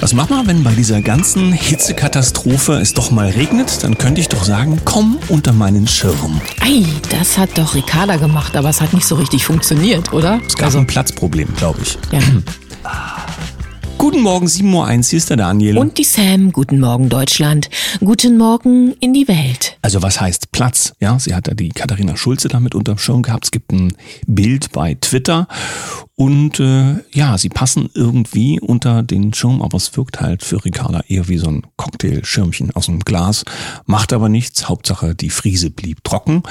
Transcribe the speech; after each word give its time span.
Was 0.00 0.14
machen 0.14 0.36
wir, 0.36 0.46
wenn 0.46 0.62
bei 0.62 0.74
dieser 0.74 1.02
ganzen 1.02 1.52
Hitzekatastrophe 1.52 2.74
es 2.74 2.94
doch 2.94 3.10
mal 3.10 3.30
regnet? 3.30 3.82
Dann 3.82 3.98
könnte 3.98 4.20
ich 4.20 4.28
doch 4.28 4.44
sagen, 4.44 4.80
komm 4.84 5.18
unter 5.28 5.52
meinen 5.52 5.88
Schirm. 5.88 6.40
Ei, 6.60 6.84
das 7.10 7.36
hat 7.36 7.58
doch 7.58 7.74
Ricarda 7.74 8.16
gemacht, 8.16 8.56
aber 8.56 8.68
es 8.68 8.80
hat 8.80 8.92
nicht 8.94 9.06
so 9.06 9.16
richtig 9.16 9.44
funktioniert, 9.44 10.12
oder? 10.12 10.40
Es 10.46 10.54
gab 10.54 10.66
also, 10.66 10.78
ein 10.78 10.86
Platzproblem, 10.86 11.48
glaube 11.56 11.80
ich. 11.82 11.98
Ja. 12.12 12.20
Guten 13.98 14.20
Morgen, 14.20 14.46
7.01 14.46 14.62
Uhr, 14.74 15.02
hier 15.02 15.16
ist 15.16 15.28
der 15.28 15.36
Daniel. 15.36 15.76
Und 15.76 15.98
die 15.98 16.04
Sam, 16.04 16.52
guten 16.52 16.78
Morgen 16.78 17.08
Deutschland, 17.08 17.68
guten 17.98 18.38
Morgen 18.38 18.92
in 19.00 19.12
die 19.12 19.26
Welt. 19.26 19.76
Also 19.82 20.02
was 20.02 20.20
heißt 20.20 20.52
Platz? 20.52 20.92
Ja, 21.00 21.18
sie 21.18 21.34
hat 21.34 21.48
da 21.48 21.54
die 21.54 21.70
Katharina 21.70 22.16
Schulze 22.16 22.46
damit 22.46 22.76
unterm 22.76 22.98
Schirm 22.98 23.22
gehabt. 23.22 23.46
Es 23.46 23.50
gibt 23.50 23.72
ein 23.72 23.92
Bild 24.28 24.70
bei 24.70 24.94
Twitter 24.94 25.48
und 26.14 26.60
äh, 26.60 26.94
ja, 27.12 27.36
sie 27.38 27.48
passen 27.48 27.90
irgendwie 27.92 28.60
unter 28.60 29.02
den 29.02 29.34
Schirm, 29.34 29.62
aber 29.62 29.76
es 29.76 29.96
wirkt 29.96 30.20
halt 30.20 30.44
für 30.44 30.64
Ricarda 30.64 31.02
eher 31.08 31.26
wie 31.26 31.38
so 31.38 31.48
ein 31.48 31.66
Cocktailschirmchen 31.76 32.70
aus 32.76 32.88
einem 32.88 33.00
Glas. 33.00 33.44
Macht 33.86 34.12
aber 34.12 34.28
nichts, 34.28 34.68
Hauptsache 34.68 35.16
die 35.16 35.30
Friese 35.30 35.70
blieb 35.70 36.04
trocken 36.04 36.44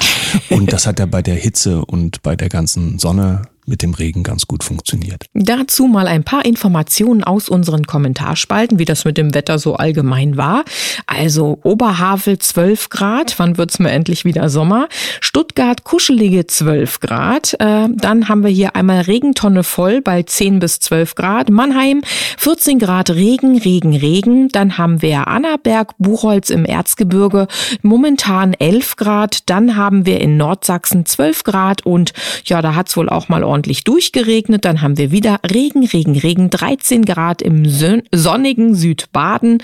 und 0.50 0.74
das 0.74 0.86
hat 0.86 1.00
ja 1.00 1.06
bei 1.06 1.22
der 1.22 1.36
Hitze 1.36 1.86
und 1.86 2.22
bei 2.24 2.36
der 2.36 2.50
ganzen 2.50 3.00
Sonne 3.00 3.44
mit 3.68 3.82
dem 3.82 3.94
Regen 3.94 4.24
ganz 4.24 4.48
gut 4.48 4.64
funktioniert. 4.64 5.26
Dazu 5.34 5.88
mal 5.88 6.08
ein 6.08 6.24
paar 6.24 6.46
Informationen 6.46 7.24
aus 7.24 7.50
unseren 7.50 7.86
Kommentarspalten, 7.86 8.80
wie 8.80 8.86
das 8.86 9.06
mit 9.06 9.18
dem 9.18 9.34
Wetter 9.34 9.60
so 9.60 9.76
allgemein 9.76 10.38
war. 10.38 10.64
Also 11.06 11.60
Oberhavel 11.64 12.40
12 12.40 12.90
Grad, 12.90 13.38
wann 13.38 13.58
wird's 13.58 13.80
mir 13.80 13.92
endlich 13.92 14.26
wieder 14.26 14.50
Sommer? 14.50 14.88
Stuttgart 15.20 15.84
kuschelige 15.84 16.48
12 16.48 17.02
Grad. 17.02 17.56
Äh, 17.60 17.90
dann 17.92 18.30
haben 18.30 18.44
wir 18.44 18.50
hier 18.50 18.76
einmal 18.76 19.02
Regentonne 19.02 19.64
voll 19.64 20.02
bei 20.02 20.24
10 20.24 20.60
bis 20.60 20.80
12 20.80 21.16
Grad. 21.16 21.50
Mannheim 21.50 22.02
14 22.38 22.80
Grad 22.80 23.10
Regen, 23.10 23.58
Regen, 23.58 23.96
Regen. 23.96 24.48
Dann 24.50 24.78
haben 24.78 25.02
wir 25.02 25.28
Annaberg, 25.28 25.94
Buchholz 25.98 26.50
im 26.50 26.64
Erzgebirge 26.64 27.48
momentan 27.82 28.54
11 28.54 28.96
Grad. 28.96 29.50
Dann 29.50 29.76
haben 29.76 30.06
wir 30.06 30.22
in 30.22 30.38
Nordsachsen 30.38 31.06
12 31.06 31.44
Grad 31.44 31.86
und 31.86 32.14
ja, 32.46 32.62
da 32.62 32.74
hat's 32.74 32.96
wohl 32.96 33.10
auch 33.10 33.28
mal 33.28 33.44
ordentlich 33.44 33.57
ordentlich 33.58 33.84
durchgeregnet. 33.84 34.66
Dann 34.66 34.84
haben 34.84 35.00
wir 35.00 35.12
wieder 35.12 35.40
Regen, 35.52 35.84
Regen, 35.84 36.16
Regen, 36.16 36.52
13 36.52 37.06
Grad 37.06 37.42
im 37.42 37.66
sonnigen 38.12 38.76
Südbaden. 38.76 39.64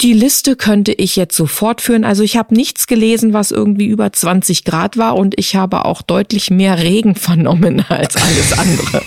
Die 0.00 0.14
Liste 0.14 0.56
könnte 0.56 0.92
ich 0.92 1.14
jetzt 1.16 1.36
so 1.36 1.44
fortführen. 1.44 2.04
Also 2.04 2.22
ich 2.22 2.38
habe 2.38 2.54
nichts 2.54 2.86
gelesen, 2.86 3.34
was 3.34 3.50
irgendwie 3.50 3.86
über 3.86 4.10
20 4.10 4.64
Grad 4.64 4.96
war 4.96 5.16
und 5.16 5.34
ich 5.38 5.56
habe 5.56 5.84
auch 5.84 6.00
deutlich 6.00 6.50
mehr 6.50 6.78
Regen 6.82 7.14
vernommen 7.16 7.84
als 7.86 8.16
alles 8.16 8.58
andere. 8.58 9.02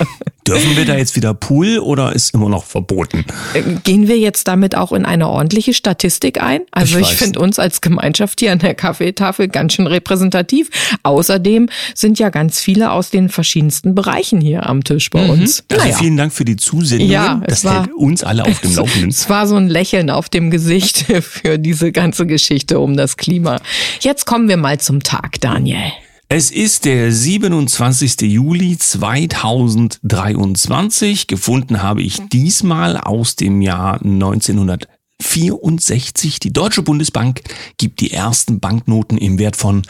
Dürfen 0.53 0.77
wir 0.77 0.85
da 0.85 0.97
jetzt 0.97 1.15
wieder 1.15 1.33
Pool 1.33 1.79
oder 1.79 2.13
ist 2.13 2.33
immer 2.33 2.49
noch 2.49 2.65
verboten? 2.65 3.25
Äh, 3.53 3.61
gehen 3.83 4.07
wir 4.07 4.17
jetzt 4.17 4.47
damit 4.47 4.75
auch 4.75 4.91
in 4.91 5.05
eine 5.05 5.29
ordentliche 5.29 5.73
Statistik 5.73 6.41
ein? 6.41 6.61
Also 6.71 6.97
ich, 6.97 7.11
ich 7.11 7.17
finde 7.17 7.39
uns 7.39 7.59
als 7.59 7.81
Gemeinschaft 7.81 8.39
hier 8.39 8.51
an 8.51 8.59
der 8.59 8.75
Kaffeetafel 8.75 9.47
ganz 9.47 9.73
schön 9.73 9.87
repräsentativ. 9.87 10.69
Außerdem 11.03 11.69
sind 11.95 12.19
ja 12.19 12.29
ganz 12.29 12.59
viele 12.59 12.91
aus 12.91 13.09
den 13.09 13.29
verschiedensten 13.29 13.95
Bereichen 13.95 14.41
hier 14.41 14.67
am 14.67 14.83
Tisch 14.83 15.09
bei 15.09 15.23
mhm. 15.23 15.29
uns. 15.29 15.63
Also 15.69 15.83
naja. 15.83 15.97
vielen 15.97 16.17
Dank 16.17 16.33
für 16.33 16.45
die 16.45 16.55
Zusendung. 16.55 17.09
Ja, 17.09 17.41
das 17.47 17.63
war, 17.63 17.83
hält 17.83 17.93
uns 17.93 18.23
alle 18.23 18.45
auf 18.45 18.59
dem 18.61 18.75
Laufenden. 18.75 19.09
Es 19.09 19.29
war 19.29 19.47
so 19.47 19.55
ein 19.55 19.69
Lächeln 19.69 20.09
auf 20.09 20.29
dem 20.29 20.51
Gesicht 20.51 21.05
für 21.21 21.57
diese 21.57 21.91
ganze 21.91 22.25
Geschichte 22.25 22.79
um 22.79 22.97
das 22.97 23.17
Klima. 23.17 23.59
Jetzt 23.99 24.25
kommen 24.25 24.49
wir 24.49 24.57
mal 24.57 24.79
zum 24.79 25.03
Tag, 25.03 25.39
Daniel. 25.41 25.91
Es 26.33 26.49
ist 26.49 26.85
der 26.85 27.11
27. 27.11 28.21
Juli 28.21 28.77
2023. 28.77 31.27
Gefunden 31.27 31.83
habe 31.83 32.01
ich 32.01 32.21
diesmal 32.29 32.95
aus 32.95 33.35
dem 33.35 33.61
Jahr 33.61 34.01
1964. 34.01 36.39
Die 36.39 36.53
Deutsche 36.53 36.83
Bundesbank 36.83 37.41
gibt 37.75 37.99
die 37.99 38.13
ersten 38.13 38.61
Banknoten 38.61 39.17
im 39.17 39.39
Wert 39.39 39.57
von 39.57 39.81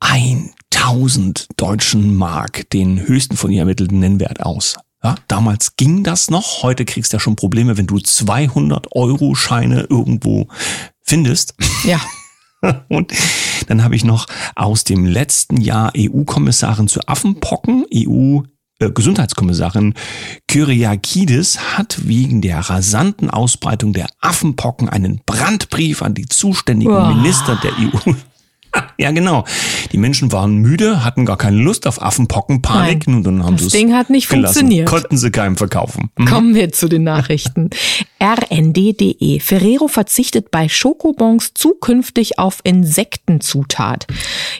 1000 0.00 1.48
deutschen 1.58 2.16
Mark, 2.16 2.70
den 2.70 3.06
höchsten 3.06 3.36
von 3.36 3.50
ihr 3.50 3.60
ermittelten 3.60 3.98
Nennwert 3.98 4.40
aus. 4.40 4.76
Ja, 5.04 5.16
damals 5.28 5.76
ging 5.76 6.02
das 6.02 6.30
noch. 6.30 6.62
Heute 6.62 6.86
kriegst 6.86 7.12
du 7.12 7.18
ja 7.18 7.20
schon 7.20 7.36
Probleme, 7.36 7.76
wenn 7.76 7.86
du 7.86 7.98
200 7.98 8.86
Euro 8.92 9.34
Scheine 9.34 9.82
irgendwo 9.90 10.48
findest. 11.02 11.52
Ja. 11.84 12.00
Und 12.88 13.12
dann 13.68 13.84
habe 13.84 13.96
ich 13.96 14.04
noch 14.04 14.26
aus 14.54 14.84
dem 14.84 15.04
letzten 15.04 15.60
Jahr 15.60 15.92
EU-Kommissarin 15.96 16.88
zu 16.88 17.00
Affenpocken, 17.06 17.84
EU 17.94 18.40
äh, 18.78 18.90
Gesundheitskommissarin 18.90 19.94
Kyriakidis 20.48 21.76
hat 21.76 22.06
wegen 22.06 22.40
der 22.40 22.58
rasanten 22.58 23.30
Ausbreitung 23.30 23.92
der 23.92 24.08
Affenpocken 24.20 24.88
einen 24.88 25.20
Brandbrief 25.24 26.02
an 26.02 26.14
die 26.14 26.26
zuständigen. 26.26 26.92
Minister 27.08 27.58
der 27.62 27.72
EU 27.72 28.12
ja, 28.98 29.10
genau. 29.10 29.44
Die 29.92 29.98
Menschen 29.98 30.32
waren 30.32 30.56
müde, 30.56 31.04
hatten 31.04 31.26
gar 31.26 31.36
keine 31.36 31.58
Lust 31.58 31.86
auf 31.86 32.00
Affenpocken, 32.00 32.62
Panik. 32.62 33.06
Nein, 33.06 33.16
und 33.16 33.24
dann 33.24 33.44
haben 33.44 33.56
das 33.56 33.68
Ding 33.68 33.94
hat 33.94 34.10
nicht 34.10 34.28
gelassen. 34.28 34.60
funktioniert. 34.60 34.88
Konnten 34.88 35.16
sie 35.16 35.30
keinem 35.30 35.56
verkaufen. 35.56 36.10
Mhm. 36.16 36.24
Kommen 36.26 36.54
wir 36.54 36.72
zu 36.72 36.88
den 36.88 37.04
Nachrichten. 37.04 37.70
rnd.de. 38.22 39.40
Ferrero 39.40 39.88
verzichtet 39.88 40.50
bei 40.50 40.68
Schokobons 40.68 41.52
zukünftig 41.54 42.38
auf 42.38 42.60
Insektenzutat. 42.64 44.06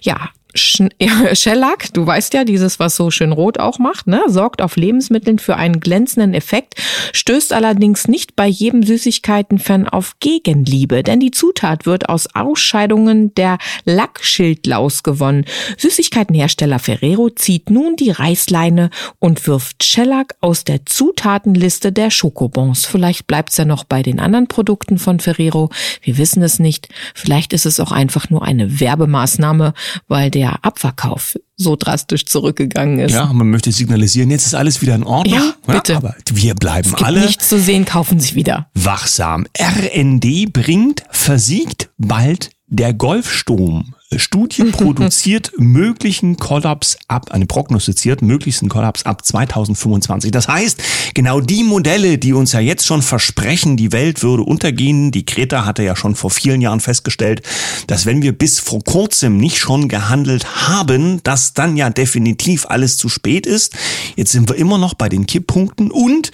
Ja, 0.03 0.31
Shellac, 0.55 1.93
du 1.95 2.07
weißt 2.07 2.35
ja, 2.35 2.45
dieses, 2.45 2.79
was 2.79 2.97
so 2.97 3.11
schön 3.11 3.33
rot 3.33 3.59
auch 3.59 3.79
macht, 3.79 4.07
ne, 4.07 4.23
sorgt 4.27 4.61
auf 4.61 4.77
Lebensmitteln 4.77 5.39
für 5.39 5.57
einen 5.57 5.81
glänzenden 5.81 6.35
Effekt, 6.35 6.75
stößt 7.13 7.53
allerdings 7.53 8.09
nicht 8.09 8.37
bei 8.37 8.47
jedem 8.47 8.83
Süßigkeiten-Fan 8.83 9.89
auf 9.89 10.17
Gegenliebe, 10.21 11.03
denn 11.03 11.21
die 11.21 11.31
Zutat 11.31 11.87
wird 11.87 12.09
aus 12.09 12.29
Ausscheidungen 12.35 13.35
der 13.35 13.59
Lackschildlaus 13.85 15.03
gewonnen. 15.03 15.45
Süßigkeitenhersteller 15.79 16.79
Ferrero 16.79 17.31
zieht 17.31 17.71
nun 17.71 17.97
die 17.97 18.11
Reißleine 18.11 18.91
und 19.19 19.47
wirft 19.47 19.85
Shellac 19.85 20.35
aus 20.41 20.65
der 20.65 20.85
Zutatenliste 20.85 21.93
der 21.93 22.11
Schokobons. 22.11 22.85
Vielleicht 22.85 23.27
bleibt's 23.27 23.57
ja 23.57 23.65
noch 23.65 23.85
bei 23.85 24.03
den 24.03 24.21
anderen 24.21 24.49
Produkten 24.49 24.99
von 24.99 25.21
Ferrero. 25.21 25.71
Wir 26.03 26.19
wissen 26.19 26.43
es 26.43 26.59
nicht. 26.59 26.89
Vielleicht 27.15 27.53
ist 27.53 27.67
es 27.67 27.81
auch 27.81 27.93
einfach 27.93 28.31
nur 28.31 28.43
eine 28.43 28.81
Werbemaßnahme, 28.81 29.75
weil 30.09 30.31
der 30.31 30.42
der 30.43 30.65
Abverkauf 30.65 31.39
so 31.57 31.77
drastisch 31.77 32.27
zurückgegangen 32.27 32.99
ist. 32.99 33.13
Ja, 33.13 33.33
man 33.33 33.49
möchte 33.49 33.71
signalisieren, 33.71 34.31
jetzt 34.31 34.47
ist 34.47 34.55
alles 34.55 34.83
wieder 34.83 34.97
in 34.97 35.05
Ordnung. 35.05 35.39
Ja, 35.39 35.75
bitte. 35.75 35.93
Ja, 35.93 35.99
aber 35.99 36.17
wir 36.33 36.55
bleiben 36.57 36.89
es 36.89 36.97
gibt 36.97 37.05
alle. 37.05 37.21
Nichts 37.21 37.49
zu 37.49 37.61
sehen, 37.61 37.85
kaufen 37.85 38.19
Sie 38.19 38.35
wieder. 38.35 38.69
Wachsam. 38.75 39.47
RND 39.57 40.53
bringt, 40.53 41.05
versiegt 41.11 41.91
bald 41.97 42.51
der 42.67 42.93
Golfstrom. 42.93 43.95
Studie 44.19 44.65
produziert 44.65 45.53
möglichen 45.59 46.37
Kollaps 46.37 46.97
ab, 47.09 47.31
eine 47.33 47.47
prognostiziert 47.47 48.23
möglichsten 48.23 48.69
Kollaps 48.69 49.05
ab 49.05 49.25
2025. 49.25 50.31
Das 50.31 50.49
heißt, 50.49 50.83
genau 51.15 51.41
die 51.41 51.65
Modelle, 51.65 52.19
die 52.19 52.33
uns 52.33 52.53
ja 52.53 52.61
jetzt 52.61 52.87
schon 52.87 53.03
versprechen, 53.03 53.77
die 53.77 53.93
Welt 53.93 54.23
würde 54.23 54.43
untergehen, 54.43 55.11
die 55.11 55.25
Greta 55.25 55.65
hatte 55.65 55.83
ja 55.83 55.97
schon 55.97 56.15
vor 56.15 56.31
vielen 56.31 56.61
Jahren 56.61 56.81
festgestellt, 56.81 57.43
dass 57.87 58.07
wenn 58.07 58.23
wir 58.23 58.33
bis 58.33 58.59
vor 58.59 58.83
kurzem 58.83 59.37
nicht 59.37 59.59
schon 59.59 59.89
gehandelt 59.89 60.67
haben, 60.69 61.23
dass 61.23 61.55
dann 61.55 61.77
ja 61.77 61.91
definitiv 61.91 62.67
alles 62.69 62.97
zu 62.97 63.09
spät 63.09 63.47
ist. 63.47 63.75
Jetzt 64.17 64.33
sind 64.33 64.49
wir 64.49 64.57
immer 64.57 64.79
noch 64.79 64.95
bei 64.95 65.09
den 65.09 65.27
Kipppunkten 65.27 65.91
und 65.91 66.31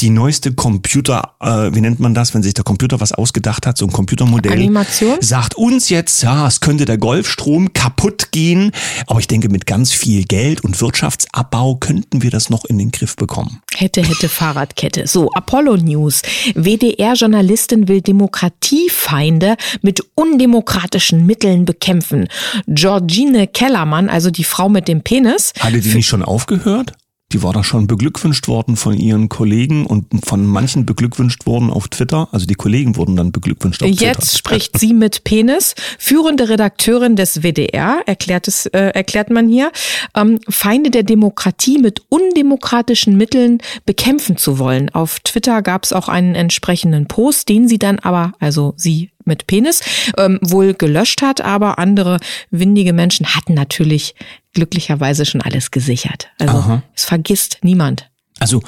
die 0.00 0.10
neueste 0.10 0.52
Computer, 0.52 1.34
äh, 1.40 1.74
wie 1.74 1.80
nennt 1.80 2.00
man 2.00 2.14
das, 2.14 2.34
wenn 2.34 2.42
sich 2.42 2.54
der 2.54 2.64
Computer 2.64 3.00
was 3.00 3.12
ausgedacht 3.12 3.66
hat, 3.66 3.76
so 3.78 3.86
ein 3.86 3.92
Computermodell, 3.92 4.52
Animation? 4.52 5.18
sagt 5.20 5.54
uns 5.54 5.88
jetzt, 5.88 6.22
ja, 6.22 6.46
es 6.46 6.60
könnte 6.60 6.84
der 6.84 6.98
Golf 6.98 7.19
Golfstrom 7.20 7.74
kaputt 7.74 8.32
gehen. 8.32 8.72
Aber 9.06 9.20
ich 9.20 9.28
denke, 9.28 9.50
mit 9.50 9.66
ganz 9.66 9.92
viel 9.92 10.24
Geld 10.24 10.64
und 10.64 10.80
Wirtschaftsabbau 10.80 11.76
könnten 11.76 12.22
wir 12.22 12.30
das 12.30 12.48
noch 12.48 12.64
in 12.64 12.78
den 12.78 12.90
Griff 12.90 13.14
bekommen. 13.16 13.60
Hätte, 13.76 14.02
hätte 14.02 14.30
Fahrradkette. 14.30 15.06
So, 15.06 15.30
Apollo 15.32 15.76
News. 15.76 16.22
WDR-Journalistin 16.54 17.88
will 17.88 18.00
Demokratiefeinde 18.00 19.56
mit 19.82 20.02
undemokratischen 20.14 21.26
Mitteln 21.26 21.66
bekämpfen. 21.66 22.28
Georgine 22.66 23.46
Kellermann, 23.46 24.08
also 24.08 24.30
die 24.30 24.44
Frau 24.44 24.70
mit 24.70 24.88
dem 24.88 25.02
Penis. 25.02 25.52
Hatte 25.60 25.80
die 25.80 25.94
nicht 25.94 26.08
schon 26.08 26.22
aufgehört? 26.22 26.92
Die 27.32 27.42
war 27.42 27.52
da 27.52 27.62
schon 27.62 27.86
beglückwünscht 27.86 28.48
worden 28.48 28.76
von 28.76 28.98
ihren 28.98 29.28
Kollegen 29.28 29.86
und 29.86 30.06
von 30.26 30.44
manchen 30.44 30.84
beglückwünscht 30.84 31.46
worden 31.46 31.70
auf 31.70 31.88
Twitter. 31.88 32.28
Also 32.32 32.46
die 32.46 32.54
Kollegen 32.54 32.96
wurden 32.96 33.14
dann 33.14 33.30
beglückwünscht 33.30 33.82
auf 33.82 33.88
Twitter. 33.88 34.04
Jetzt 34.04 34.36
spricht 34.36 34.78
sie 34.80 34.92
mit 34.92 35.22
Penis. 35.22 35.74
Führende 35.98 36.48
Redakteurin 36.48 37.14
des 37.14 37.42
WDR, 37.42 38.00
erklärt, 38.06 38.48
es, 38.48 38.66
äh, 38.66 38.78
erklärt 38.78 39.30
man 39.30 39.48
hier, 39.48 39.70
ähm, 40.16 40.40
Feinde 40.48 40.90
der 40.90 41.04
Demokratie 41.04 41.78
mit 41.78 42.02
undemokratischen 42.08 43.16
Mitteln 43.16 43.58
bekämpfen 43.86 44.36
zu 44.36 44.58
wollen. 44.58 44.90
Auf 44.90 45.20
Twitter 45.20 45.62
gab 45.62 45.84
es 45.84 45.92
auch 45.92 46.08
einen 46.08 46.34
entsprechenden 46.34 47.06
Post, 47.06 47.48
den 47.48 47.68
sie 47.68 47.78
dann 47.78 48.00
aber, 48.00 48.32
also 48.40 48.74
sie 48.76 49.10
mit 49.30 49.46
Penis 49.46 49.80
ähm, 50.18 50.38
wohl 50.42 50.74
gelöscht 50.74 51.22
hat, 51.22 51.40
aber 51.40 51.78
andere 51.78 52.18
windige 52.50 52.92
Menschen 52.92 53.34
hatten 53.34 53.54
natürlich 53.54 54.14
glücklicherweise 54.52 55.24
schon 55.24 55.40
alles 55.40 55.70
gesichert. 55.70 56.28
Also 56.38 56.58
Aha. 56.58 56.82
es 56.94 57.04
vergisst 57.04 57.58
niemand. 57.62 58.10
Also 58.40 58.60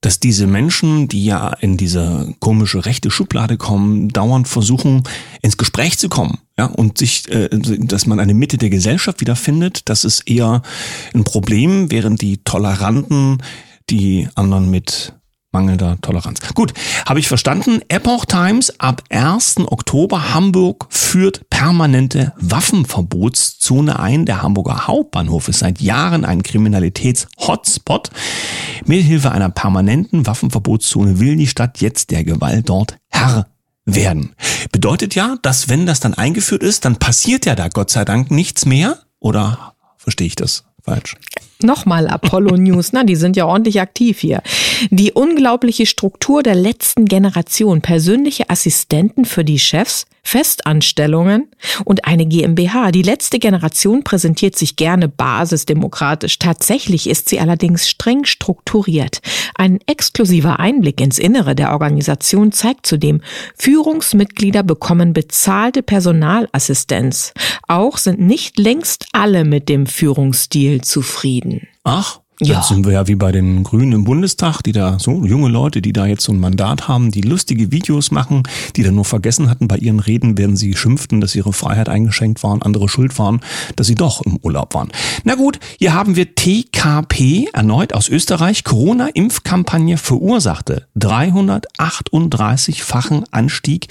dass 0.00 0.18
diese 0.18 0.46
Menschen, 0.46 1.08
die 1.08 1.24
ja 1.24 1.52
in 1.60 1.76
diese 1.76 2.34
komische 2.40 2.86
rechte 2.86 3.10
Schublade 3.10 3.58
kommen, 3.58 4.08
dauernd 4.08 4.48
versuchen, 4.48 5.02
ins 5.42 5.58
Gespräch 5.58 5.98
zu 5.98 6.08
kommen. 6.08 6.38
Ja, 6.58 6.66
und 6.66 6.96
sich, 6.96 7.28
äh, 7.28 7.48
dass 7.50 8.06
man 8.06 8.18
eine 8.18 8.34
Mitte 8.34 8.56
der 8.56 8.70
Gesellschaft 8.70 9.20
wiederfindet, 9.20 9.82
das 9.90 10.04
ist 10.04 10.28
eher 10.28 10.62
ein 11.14 11.24
Problem, 11.24 11.90
während 11.90 12.22
die 12.22 12.38
Toleranten 12.38 13.38
die 13.90 14.28
anderen 14.36 14.70
mit 14.70 15.12
mangelnder 15.52 15.98
Toleranz. 16.00 16.40
Gut, 16.54 16.72
habe 17.06 17.18
ich 17.18 17.28
verstanden. 17.28 17.80
Epoch 17.88 18.24
Times 18.24 18.78
ab 18.78 19.02
1. 19.10 19.56
Oktober 19.66 20.32
Hamburg 20.32 20.86
führt 20.90 21.48
permanente 21.50 22.32
Waffenverbotszone 22.36 23.98
ein. 23.98 24.26
Der 24.26 24.42
Hamburger 24.42 24.86
Hauptbahnhof 24.86 25.48
ist 25.48 25.60
seit 25.60 25.80
Jahren 25.80 26.24
ein 26.24 26.42
Kriminalitäts-Hotspot. 26.42 28.10
Mithilfe 28.84 29.32
einer 29.32 29.50
permanenten 29.50 30.26
Waffenverbotszone 30.26 31.18
will 31.18 31.36
die 31.36 31.48
Stadt 31.48 31.80
jetzt 31.80 32.10
der 32.10 32.24
Gewalt 32.24 32.68
dort 32.68 32.96
Herr 33.08 33.46
werden. 33.84 34.34
Bedeutet 34.72 35.14
ja, 35.14 35.36
dass 35.42 35.68
wenn 35.68 35.86
das 35.86 36.00
dann 36.00 36.14
eingeführt 36.14 36.62
ist, 36.62 36.84
dann 36.84 36.96
passiert 36.96 37.46
ja 37.46 37.54
da 37.54 37.68
Gott 37.68 37.90
sei 37.90 38.04
Dank 38.04 38.30
nichts 38.30 38.66
mehr. 38.66 38.98
Oder 39.18 39.74
verstehe 39.96 40.28
ich 40.28 40.36
das 40.36 40.64
falsch? 40.82 41.16
Nochmal 41.62 42.08
Apollo 42.08 42.56
News, 42.56 42.92
na, 42.92 43.04
die 43.04 43.16
sind 43.16 43.36
ja 43.36 43.46
ordentlich 43.46 43.80
aktiv 43.80 44.18
hier. 44.18 44.42
Die 44.90 45.12
unglaubliche 45.12 45.84
Struktur 45.84 46.42
der 46.42 46.54
letzten 46.54 47.04
Generation, 47.04 47.82
persönliche 47.82 48.48
Assistenten 48.48 49.24
für 49.24 49.44
die 49.44 49.58
Chefs, 49.58 50.06
Festanstellungen 50.22 51.48
und 51.84 52.04
eine 52.04 52.26
GmbH. 52.26 52.92
Die 52.92 53.02
letzte 53.02 53.38
Generation 53.38 54.04
präsentiert 54.04 54.56
sich 54.56 54.76
gerne 54.76 55.08
basisdemokratisch. 55.08 56.38
Tatsächlich 56.38 57.08
ist 57.08 57.28
sie 57.28 57.40
allerdings 57.40 57.88
streng 57.88 58.24
strukturiert. 58.24 59.20
Ein 59.54 59.80
exklusiver 59.86 60.60
Einblick 60.60 61.00
ins 61.00 61.18
Innere 61.18 61.54
der 61.54 61.72
Organisation 61.72 62.52
zeigt 62.52 62.86
zudem, 62.86 63.22
Führungsmitglieder 63.56 64.62
bekommen 64.62 65.12
bezahlte 65.12 65.82
Personalassistenz. 65.82 67.32
Auch 67.66 67.98
sind 67.98 68.20
nicht 68.20 68.58
längst 68.58 69.06
alle 69.12 69.44
mit 69.44 69.68
dem 69.68 69.86
Führungsstil 69.86 70.82
zufrieden. 70.82 71.66
Ach, 71.82 72.20
ja. 72.40 72.56
Jetzt 72.56 72.68
sind 72.68 72.86
wir 72.86 72.92
ja 72.92 73.06
wie 73.06 73.16
bei 73.16 73.32
den 73.32 73.64
Grünen 73.64 73.92
im 73.92 74.04
Bundestag, 74.04 74.62
die 74.62 74.72
da 74.72 74.98
so 74.98 75.24
junge 75.24 75.48
Leute, 75.48 75.82
die 75.82 75.92
da 75.92 76.06
jetzt 76.06 76.24
so 76.24 76.32
ein 76.32 76.40
Mandat 76.40 76.88
haben, 76.88 77.10
die 77.10 77.20
lustige 77.20 77.70
Videos 77.70 78.10
machen, 78.10 78.44
die 78.76 78.82
dann 78.82 78.94
nur 78.94 79.04
vergessen 79.04 79.50
hatten, 79.50 79.68
bei 79.68 79.76
ihren 79.76 80.00
Reden 80.00 80.38
werden 80.38 80.56
sie 80.56 80.74
schimpften, 80.74 81.20
dass 81.20 81.34
ihre 81.34 81.52
Freiheit 81.52 81.90
eingeschränkt 81.90 82.42
war 82.42 82.52
und 82.52 82.64
andere 82.64 82.88
schuld 82.88 83.18
waren, 83.18 83.40
dass 83.76 83.86
sie 83.86 83.94
doch 83.94 84.22
im 84.22 84.38
Urlaub 84.42 84.72
waren. 84.74 84.88
Na 85.24 85.34
gut, 85.34 85.60
hier 85.78 85.92
haben 85.94 86.16
wir 86.16 86.34
TKP 86.34 87.48
erneut 87.52 87.92
aus 87.92 88.08
Österreich. 88.08 88.64
Corona-Impfkampagne 88.64 89.98
verursachte 89.98 90.86
338-fachen 90.96 93.24
Anstieg 93.30 93.88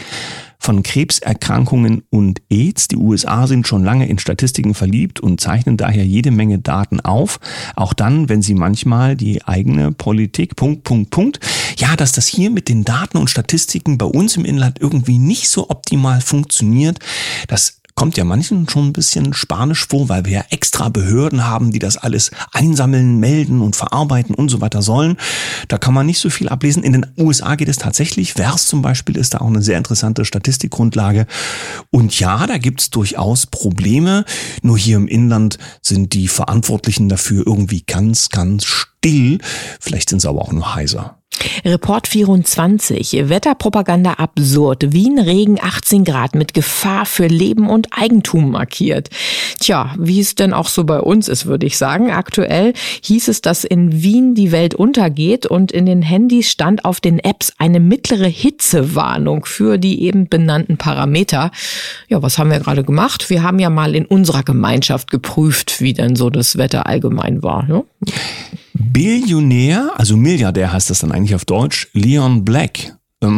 von 0.59 0.83
Krebserkrankungen 0.83 2.03
und 2.09 2.41
AIDS. 2.49 2.89
Die 2.89 2.97
USA 2.97 3.47
sind 3.47 3.67
schon 3.67 3.83
lange 3.83 4.07
in 4.07 4.19
Statistiken 4.19 4.73
verliebt 4.73 5.19
und 5.19 5.39
zeichnen 5.39 5.77
daher 5.77 6.05
jede 6.05 6.31
Menge 6.31 6.59
Daten 6.59 6.99
auf. 6.99 7.39
Auch 7.75 7.93
dann, 7.93 8.29
wenn 8.29 8.41
sie 8.41 8.53
manchmal 8.53 9.15
die 9.15 9.43
eigene 9.45 9.91
Politik, 9.91 10.55
Punkt, 10.57 10.83
Punkt, 10.83 11.09
Punkt. 11.11 11.39
Ja, 11.77 11.95
dass 11.95 12.11
das 12.11 12.27
hier 12.27 12.49
mit 12.49 12.67
den 12.67 12.83
Daten 12.83 13.17
und 13.17 13.29
Statistiken 13.29 13.97
bei 13.97 14.05
uns 14.05 14.35
im 14.35 14.45
Inland 14.45 14.79
irgendwie 14.79 15.17
nicht 15.17 15.49
so 15.49 15.69
optimal 15.69 16.19
funktioniert, 16.19 16.99
das 17.47 17.79
kommt 17.99 18.15
ja 18.15 18.23
manchen 18.23 18.69
schon 18.69 18.87
ein 18.87 18.93
bisschen 18.93 19.33
spanisch 19.33 19.85
vor, 19.89 20.07
weil 20.07 20.23
wir 20.23 20.31
ja 20.31 20.45
extra 20.51 20.87
Behörden 20.87 21.45
haben, 21.45 21.71
die 21.71 21.79
das 21.79 21.97
alles 21.97 22.31
einsammeln, 22.53 23.19
melden 23.19 23.59
und 23.59 23.75
verarbeiten 23.75 24.33
und 24.33 24.47
so 24.47 24.61
weiter 24.61 24.81
sollen. 24.81 25.17
Da 25.67 25.77
kann 25.77 25.93
man 25.93 26.05
nicht 26.05 26.19
so 26.19 26.29
viel 26.29 26.47
ablesen. 26.47 26.83
In 26.83 26.93
den 26.93 27.07
USA 27.17 27.55
geht 27.55 27.67
es 27.67 27.75
tatsächlich. 27.75 28.37
VERS 28.37 28.67
zum 28.67 28.81
Beispiel 28.81 29.17
ist 29.17 29.33
da 29.33 29.39
auch 29.39 29.47
eine 29.47 29.61
sehr 29.61 29.77
interessante 29.77 30.23
Statistikgrundlage. 30.23 31.27
Und 31.91 32.17
ja, 32.17 32.47
da 32.47 32.57
gibt's 32.57 32.89
durchaus 32.89 33.47
Probleme. 33.47 34.23
Nur 34.61 34.77
hier 34.77 34.95
im 34.95 35.09
Inland 35.09 35.57
sind 35.81 36.13
die 36.13 36.29
Verantwortlichen 36.29 37.09
dafür 37.09 37.45
irgendwie 37.45 37.83
ganz, 37.85 38.29
ganz 38.29 38.63
still. 38.99 39.39
Vielleicht 39.79 40.09
sind 40.09 40.21
sie 40.21 40.29
aber 40.29 40.41
auch 40.41 40.51
nur 40.51 40.75
heiser. 40.75 41.15
Report 41.63 42.07
24. 42.07 43.29
Wetterpropaganda 43.29 44.13
absurd. 44.13 44.91
Wien 44.91 45.19
Regen 45.19 45.57
18 45.61 46.03
Grad 46.03 46.35
mit 46.35 46.53
Gefahr 46.53 47.05
für 47.05 47.27
Leben 47.27 47.69
und 47.69 47.87
Eigentum 47.91 48.51
markiert. 48.51 49.09
Tja, 49.59 49.93
wie 49.97 50.19
es 50.19 50.35
denn 50.35 50.53
auch 50.53 50.67
so 50.67 50.83
bei 50.83 50.99
uns 50.99 51.27
ist, 51.27 51.45
würde 51.45 51.65
ich 51.65 51.77
sagen. 51.77 52.11
Aktuell 52.11 52.73
hieß 53.03 53.29
es, 53.29 53.41
dass 53.41 53.63
in 53.63 54.01
Wien 54.01 54.35
die 54.35 54.51
Welt 54.51 54.75
untergeht 54.75 55.45
und 55.45 55.71
in 55.71 55.85
den 55.85 56.01
Handys 56.01 56.49
stand 56.49 56.83
auf 56.83 56.99
den 56.99 57.19
Apps 57.19 57.53
eine 57.57 57.79
mittlere 57.79 58.27
Hitzewarnung 58.27 59.45
für 59.45 59.77
die 59.77 60.03
eben 60.03 60.27
benannten 60.27 60.77
Parameter. 60.77 61.51
Ja, 62.09 62.21
was 62.21 62.37
haben 62.37 62.51
wir 62.51 62.59
gerade 62.59 62.83
gemacht? 62.83 63.29
Wir 63.29 63.43
haben 63.43 63.59
ja 63.59 63.69
mal 63.69 63.95
in 63.95 64.05
unserer 64.05 64.43
Gemeinschaft 64.43 65.09
geprüft, 65.09 65.79
wie 65.79 65.93
denn 65.93 66.15
so 66.15 66.29
das 66.29 66.57
Wetter 66.57 66.85
allgemein 66.85 67.43
war. 67.43 67.67
Ja? 67.69 67.83
Billionär, 68.99 69.93
also 69.95 70.17
Milliardär 70.17 70.73
heißt 70.73 70.89
das 70.89 70.99
dann 70.99 71.13
eigentlich 71.13 71.33
auf 71.33 71.45
Deutsch, 71.45 71.87
Leon 71.93 72.43
Black 72.43 72.97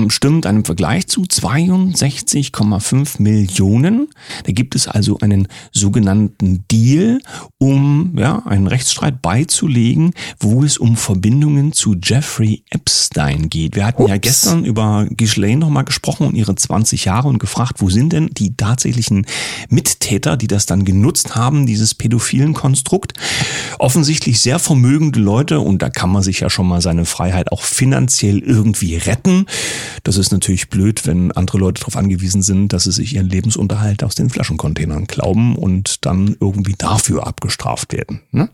stimmt 0.09 0.45
einem 0.45 0.63
Vergleich 0.63 1.07
zu 1.07 1.21
62,5 1.23 3.19
Millionen. 3.19 4.09
Da 4.45 4.51
gibt 4.51 4.75
es 4.75 4.87
also 4.87 5.17
einen 5.19 5.47
sogenannten 5.71 6.63
Deal, 6.69 7.19
um 7.57 8.15
ja, 8.15 8.43
einen 8.45 8.67
Rechtsstreit 8.67 9.23
beizulegen, 9.23 10.13
wo 10.39 10.63
es 10.63 10.77
um 10.77 10.97
Verbindungen 10.97 11.73
zu 11.73 11.95
Jeffrey 12.01 12.63
Epstein 12.69 13.49
geht. 13.49 13.75
Wir 13.75 13.85
hatten 13.85 14.03
Ups. 14.03 14.11
ja 14.11 14.17
gestern 14.17 14.65
über 14.65 15.07
Ghislaine 15.09 15.57
nochmal 15.57 15.85
gesprochen 15.85 16.27
und 16.27 16.35
ihre 16.35 16.53
20 16.53 17.05
Jahre 17.05 17.27
und 17.27 17.39
gefragt, 17.39 17.77
wo 17.81 17.89
sind 17.89 18.13
denn 18.13 18.29
die 18.31 18.55
tatsächlichen 18.55 19.25
Mittäter, 19.69 20.37
die 20.37 20.47
das 20.47 20.67
dann 20.67 20.85
genutzt 20.85 21.35
haben, 21.35 21.65
dieses 21.65 21.95
pädophilen 21.95 22.53
Konstrukt. 22.53 23.13
Offensichtlich 23.79 24.41
sehr 24.41 24.59
vermögende 24.59 25.19
Leute 25.19 25.59
und 25.59 25.81
da 25.81 25.89
kann 25.89 26.11
man 26.11 26.21
sich 26.21 26.41
ja 26.41 26.51
schon 26.51 26.67
mal 26.67 26.81
seine 26.81 27.05
Freiheit 27.05 27.51
auch 27.51 27.63
finanziell 27.63 28.39
irgendwie 28.39 28.95
retten. 28.95 29.47
Das 30.03 30.17
ist 30.17 30.31
natürlich 30.31 30.69
blöd, 30.69 31.05
wenn 31.05 31.31
andere 31.31 31.57
Leute 31.57 31.81
darauf 31.81 31.95
angewiesen 31.95 32.41
sind, 32.41 32.73
dass 32.73 32.85
sie 32.85 32.91
sich 32.91 33.15
ihren 33.15 33.29
Lebensunterhalt 33.29 34.03
aus 34.03 34.15
den 34.15 34.29
Flaschencontainern 34.29 35.05
glauben 35.05 35.55
und 35.55 36.05
dann 36.05 36.35
irgendwie 36.39 36.75
dafür 36.77 37.27
abgestraft 37.27 37.93
werden. 37.93 38.21
Ne? 38.31 38.49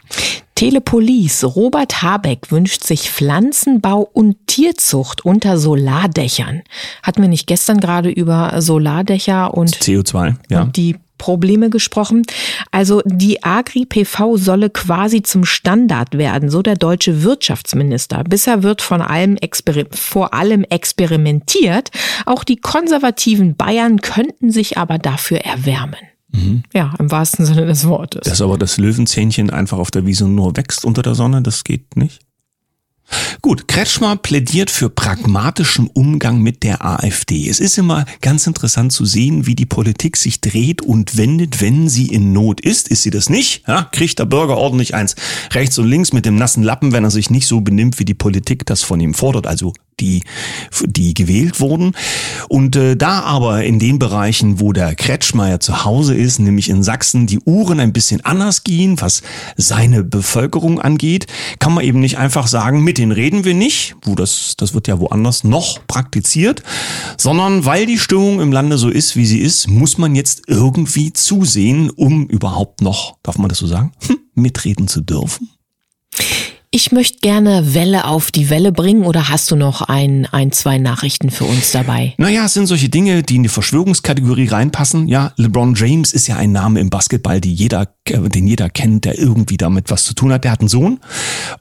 Telepolis. 0.56 1.44
Robert 1.44 2.02
Habeck 2.02 2.52
wünscht 2.52 2.84
sich 2.84 3.12
Pflanzenbau 3.12 4.10
und 4.12 4.48
Tierzucht 4.48 5.24
unter 5.24 5.60
Solardächern. 5.60 6.64
Hatten 7.04 7.22
wir 7.22 7.30
nicht 7.30 7.46
gestern 7.46 7.80
gerade 7.80 8.10
über 8.10 8.60
Solardächer 8.60 9.54
und 9.54 9.76
CO2, 9.78 10.36
ja. 10.50 10.64
Und 10.64 10.76
die 10.76 10.96
Probleme 11.18 11.70
gesprochen. 11.70 12.24
Also 12.72 13.02
die 13.06 13.44
Agri-PV 13.44 14.38
solle 14.38 14.70
quasi 14.70 15.22
zum 15.22 15.46
Standard 15.46 16.18
werden, 16.18 16.50
so 16.50 16.62
der 16.62 16.76
deutsche 16.76 17.24
Wirtschaftsminister. 17.24 18.24
Bisher 18.24 18.64
wird 18.64 18.82
von 18.82 19.02
allem 19.02 19.38
vor 19.92 20.34
allem 20.34 20.64
experimentiert. 20.64 21.92
Auch 22.26 22.44
die 22.44 22.58
konservativen 22.58 23.56
Bayern 23.56 24.02
könnten 24.02 24.52
sich 24.52 24.78
aber 24.78 24.98
dafür 24.98 25.40
erwärmen. 25.40 25.96
Mhm. 26.32 26.64
Ja, 26.74 26.94
im 27.00 27.10
wahrsten 27.10 27.46
Sinne 27.46 27.66
des 27.66 27.88
Wortes. 27.88 28.22
Dass 28.30 28.42
aber 28.42 28.58
das 28.58 28.78
Löwenzähnchen 28.78 29.50
einfach 29.50 29.78
auf 29.78 29.92
der 29.92 30.06
Wiese 30.06 30.28
nur 30.28 30.56
wächst 30.58 30.86
unter 30.86 31.02
der 31.02 31.16
Sonne, 31.16 31.42
das 31.42 31.64
geht 31.64 31.96
nicht? 31.96 32.27
Gut, 33.42 33.68
Kretschmer 33.68 34.16
plädiert 34.16 34.70
für 34.70 34.90
pragmatischen 34.90 35.88
Umgang 35.88 36.42
mit 36.42 36.64
der 36.64 36.84
AfD. 36.86 37.48
Es 37.48 37.60
ist 37.60 37.78
immer 37.78 38.06
ganz 38.22 38.48
interessant 38.48 38.92
zu 38.92 39.06
sehen, 39.06 39.46
wie 39.46 39.56
die 39.56 39.66
Politik 39.66 40.18
sich 40.18 40.42
dreht 40.42 40.82
und 40.82 41.18
wendet, 41.18 41.62
wenn 41.62 41.88
sie 41.88 42.08
in 42.08 42.34
Not 42.34 42.62
ist. 42.62 42.88
Ist 42.90 43.04
sie 43.04 43.10
das 43.10 43.30
nicht? 43.30 43.64
Ja, 43.68 43.84
kriegt 43.92 44.20
der 44.20 44.26
Bürger 44.26 44.58
ordentlich 44.58 44.96
eins 44.96 45.16
rechts 45.52 45.78
und 45.78 45.88
links 45.88 46.14
mit 46.14 46.26
dem 46.26 46.36
nassen 46.36 46.64
Lappen, 46.64 46.92
wenn 46.92 47.04
er 47.04 47.12
sich 47.12 47.30
nicht 47.30 47.48
so 47.48 47.62
benimmt, 47.62 48.00
wie 48.00 48.06
die 48.06 48.14
Politik 48.14 48.66
das 48.66 48.84
von 48.84 49.00
ihm 49.00 49.14
fordert. 49.14 49.48
Also 49.48 49.74
die, 50.00 50.24
die 50.86 51.14
gewählt 51.14 51.60
wurden. 51.60 51.94
Und 52.50 52.76
äh, 52.76 52.96
da 52.96 53.22
aber 53.22 53.64
in 53.64 53.80
den 53.80 54.00
Bereichen, 54.00 54.60
wo 54.60 54.74
der 54.74 54.96
Kretschmeier 54.96 55.60
zu 55.60 55.86
Hause 55.86 56.16
ist, 56.16 56.40
nämlich 56.40 56.70
in 56.70 56.84
Sachsen, 56.84 57.28
die 57.28 57.40
Uhren 57.40 57.80
ein 57.80 57.94
bisschen 57.94 58.24
anders 58.24 58.64
gehen, 58.64 59.00
was 59.02 59.22
seine 59.56 60.04
Bevölkerung 60.04 60.80
angeht, 60.80 61.28
kann 61.60 61.74
man 61.74 61.84
eben 61.84 62.00
nicht 62.00 62.18
einfach 62.18 62.48
sagen, 62.48 62.84
mit 62.84 62.98
denen 62.98 63.12
reden 63.12 63.44
wir 63.44 63.54
nicht, 63.54 63.96
wo 64.04 64.16
das, 64.16 64.56
das 64.58 64.74
wird 64.74 64.88
ja 64.88 65.00
woanders 65.00 65.44
noch 65.44 65.86
praktiziert, 65.88 66.64
sondern 67.18 67.66
weil 67.66 67.86
die 67.86 68.00
Stimmung 68.00 68.42
im 68.42 68.52
Lande 68.52 68.78
so 68.78 68.90
ist, 68.90 69.16
wie 69.16 69.26
sie 69.26 69.40
ist, 69.40 69.68
muss 69.68 69.98
man 69.98 70.16
jetzt 70.16 70.44
irgendwie 70.48 71.14
zusehen, 71.14 71.90
um 71.90 72.28
überhaupt 72.28 72.82
noch, 72.82 73.18
darf 73.24 73.38
man 73.38 73.50
das 73.50 73.60
so 73.60 73.68
sagen, 73.68 73.92
hm, 74.06 74.18
mitreden 74.36 74.88
zu 74.88 75.02
dürfen. 75.02 75.50
Ich 76.70 76.92
möchte 76.92 77.20
gerne 77.20 77.74
Welle 77.74 78.06
auf 78.06 78.30
die 78.30 78.50
Welle 78.50 78.74
bringen 78.74 79.04
oder 79.04 79.30
hast 79.30 79.50
du 79.50 79.56
noch 79.56 79.84
ein, 79.84 80.26
ein, 80.26 80.52
zwei 80.52 80.78
Nachrichten 80.78 81.32
für 81.32 81.46
uns 81.46 81.72
dabei? 81.72 82.14
Naja, 82.18 82.44
es 82.44 82.56
sind 82.56 82.68
solche 82.68 82.90
Dinge, 82.90 83.24
die 83.24 83.38
in 83.38 83.44
die 83.44 83.50
Verschwörungskategorie 83.50 84.48
reinpassen. 84.48 85.08
Ja, 85.08 85.32
LeBron 85.38 85.76
James 85.76 86.12
ist 86.12 86.28
ja 86.28 86.36
ein 86.36 86.52
Name 86.52 86.82
im 86.82 86.90
Basketball, 86.90 87.40
die 87.40 87.54
jeder, 87.54 87.88
den 88.06 88.48
jeder 88.48 88.70
kennt, 88.70 89.06
der 89.06 89.18
irgendwie 89.18 89.56
damit 89.56 89.90
was 89.90 90.04
zu 90.04 90.14
tun 90.14 90.34
hat. 90.34 90.44
Der 90.44 90.52
hat 90.52 90.60
einen 90.60 90.68
Sohn. 90.68 91.00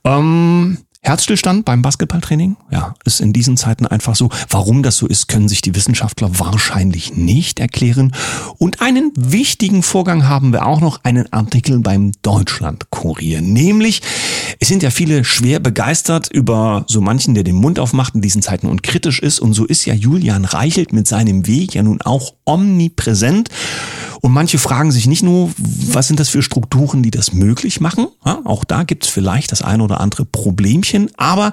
Ähm, 0.05 0.79
Herzstillstand 1.07 1.65
beim 1.65 1.83
Basketballtraining? 1.83 2.57
Ja, 2.73 2.95
ist 3.05 3.21
in 3.21 3.33
diesen 3.33 3.57
Zeiten 3.57 3.87
einfach 3.87 4.17
so. 4.17 4.29
Warum 4.51 4.83
das 4.83 4.97
so 4.97 5.07
ist, 5.07 5.29
können 5.29 5.49
sich 5.49 5.61
die 5.61 5.77
Wissenschaftler 5.77 6.41
wahrscheinlich 6.41 7.17
nicht 7.17 7.61
erklären. 7.61 8.13
Und 8.59 8.81
einen 8.81 9.13
wichtigen 9.15 9.85
Vorgang 9.85 10.27
haben 10.27 10.53
wir 10.53 10.67
auch 10.67 10.81
noch, 10.81 11.05
einen 11.05 11.33
Artikel 11.33 11.79
beim 11.79 12.11
Deutschlandkurier. 12.23 13.41
Nämlich, 13.41 14.03
es 14.59 14.67
sind 14.67 14.83
ja 14.83 14.91
viele 14.91 15.23
schwer 15.23 15.61
begeistert 15.61 16.29
über 16.33 16.85
so 16.89 17.01
manchen, 17.01 17.35
der 17.35 17.45
den 17.45 17.55
Mund 17.55 17.79
aufmacht 17.79 18.17
in 18.17 18.21
diesen 18.21 18.43
Zeiten 18.43 18.67
und 18.67 18.83
kritisch 18.83 19.21
ist. 19.21 19.39
Und 19.39 19.53
so 19.53 19.65
ist 19.65 19.85
ja 19.85 19.95
Julian 19.95 20.45
Reichelt 20.45 20.93
mit 20.93 21.07
seinem 21.07 21.47
Weg 21.47 21.75
ja 21.75 21.85
nun 21.85 22.03
auch 22.03 22.35
omnipräsent. 22.45 23.49
Und 24.23 24.33
manche 24.33 24.59
fragen 24.59 24.93
sich 24.93 25.07
nicht 25.07 25.23
nur, 25.23 25.51
was 25.57 26.09
sind 26.09 26.21
das 26.21 26.29
für 26.29 26.43
Strukturen, 26.43 27.03
die 27.03 27.11
das 27.11 27.33
möglich 27.33 27.81
machen? 27.81 28.09
Ja, 28.25 28.41
auch 28.45 28.65
da 28.65 28.83
gibt 28.83 29.05
es 29.05 29.11
vielleicht 29.11 29.53
das 29.53 29.63
ein 29.63 29.81
oder 29.81 30.01
andere 30.01 30.25
Problemchen. 30.25 31.11
Aber 31.17 31.53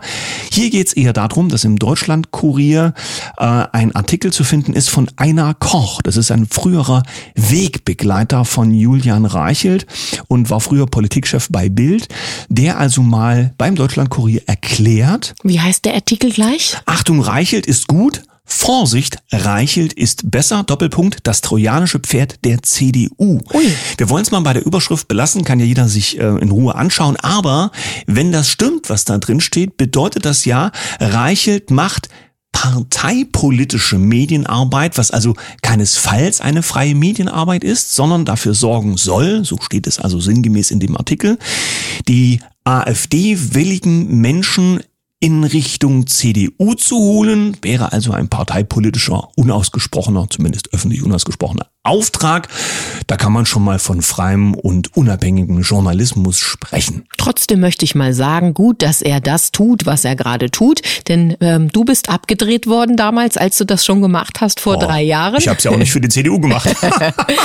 hier 0.51 0.69
geht 0.69 0.87
es 0.87 0.93
eher 0.93 1.13
darum, 1.13 1.49
dass 1.49 1.63
im 1.63 1.77
Deutschland-Kurier 1.77 2.93
äh, 3.37 3.43
ein 3.43 3.95
Artikel 3.95 4.31
zu 4.31 4.43
finden 4.43 4.73
ist 4.73 4.89
von 4.89 5.09
Einar 5.15 5.53
Koch. 5.53 6.01
Das 6.01 6.17
ist 6.17 6.31
ein 6.31 6.47
früherer 6.47 7.03
Wegbegleiter 7.35 8.45
von 8.45 8.73
Julian 8.73 9.25
Reichelt 9.25 9.85
und 10.27 10.49
war 10.49 10.59
früher 10.59 10.85
Politikchef 10.85 11.47
bei 11.49 11.69
Bild, 11.69 12.07
der 12.49 12.77
also 12.77 13.01
mal 13.01 13.53
beim 13.57 13.75
Deutschland-Kurier 13.75 14.41
erklärt. 14.45 15.35
Wie 15.43 15.59
heißt 15.59 15.85
der 15.85 15.95
Artikel 15.95 16.31
gleich? 16.31 16.77
Achtung, 16.85 17.21
Reichelt 17.21 17.65
ist 17.65 17.87
gut, 17.87 18.23
Vorsicht, 18.45 19.17
Reichelt 19.31 19.93
ist 19.93 20.29
besser, 20.29 20.63
Doppelpunkt, 20.63 21.19
das 21.23 21.41
trojanische 21.41 21.99
Pferd 21.99 22.43
der 22.45 22.61
CDU. 22.61 23.39
Ui. 23.53 23.75
Wir 23.97 24.09
wollen 24.09 24.23
es 24.23 24.31
mal 24.31 24.41
bei 24.41 24.53
der 24.53 24.65
Überschrift 24.65 25.07
belassen, 25.07 25.43
kann 25.43 25.59
ja 25.59 25.65
jeder 25.65 25.87
sich 25.87 26.19
äh, 26.19 26.23
in 26.23 26.51
Ruhe 26.51 26.75
anschauen, 26.75 27.15
aber 27.17 27.71
wenn 28.05 28.31
das 28.31 28.49
stimmt, 28.49 28.89
was 28.89 29.05
da 29.05 29.17
drin 29.17 29.41
steht, 29.41 29.77
bedeutet 29.77 30.25
das 30.25 30.45
ja, 30.45 30.71
Reichelt 30.99 31.71
macht 31.71 32.09
parteipolitische 32.53 33.97
Medienarbeit, 33.97 34.97
was 34.97 35.11
also 35.11 35.35
keinesfalls 35.61 36.39
eine 36.39 36.63
freie 36.63 36.95
Medienarbeit 36.95 37.63
ist, 37.63 37.93
sondern 37.93 38.23
dafür 38.23 38.53
sorgen 38.53 38.95
soll, 38.95 39.43
so 39.43 39.57
steht 39.59 39.87
es 39.87 39.99
also 39.99 40.19
sinngemäß 40.21 40.71
in 40.71 40.79
dem 40.79 40.95
Artikel, 40.95 41.37
die 42.07 42.39
AfD-willigen 42.63 44.21
Menschen 44.21 44.81
in 45.23 45.45
Richtung 45.45 46.05
CDU 46.05 46.73
zu 46.73 46.97
holen, 46.97 47.55
wäre 47.61 47.93
also 47.93 48.11
ein 48.11 48.27
parteipolitischer, 48.27 49.29
unausgesprochener, 49.37 50.27
zumindest 50.29 50.73
öffentlich 50.73 51.01
unausgesprochener 51.01 51.72
Auftrag. 51.83 52.47
Da 53.07 53.17
kann 53.17 53.33
man 53.33 53.45
schon 53.45 53.63
mal 53.63 53.77
von 53.77 54.01
freiem 54.01 54.53
und 54.53 54.95
unabhängigem 54.95 55.61
Journalismus 55.61 56.39
sprechen. 56.39 57.05
Trotzdem 57.17 57.59
möchte 57.59 57.83
ich 57.83 57.93
mal 57.93 58.13
sagen, 58.13 58.53
gut, 58.53 58.81
dass 58.81 59.01
er 59.01 59.19
das 59.19 59.51
tut, 59.51 59.85
was 59.85 60.05
er 60.05 60.15
gerade 60.15 60.49
tut, 60.49 60.81
denn 61.09 61.35
ähm, 61.41 61.69
du 61.69 61.83
bist 61.83 62.09
abgedreht 62.09 62.67
worden 62.67 62.95
damals, 62.95 63.35
als 63.35 63.57
du 63.57 63.65
das 63.65 63.85
schon 63.85 64.01
gemacht 64.01 64.39
hast 64.39 64.61
vor 64.61 64.77
oh, 64.77 64.79
drei 64.79 65.01
Jahren. 65.01 65.35
Ich 65.37 65.49
habe 65.49 65.57
es 65.57 65.65
ja 65.65 65.71
auch 65.71 65.77
nicht 65.77 65.91
für 65.91 65.99
die 65.99 66.07
CDU 66.07 66.39
gemacht. 66.39 66.69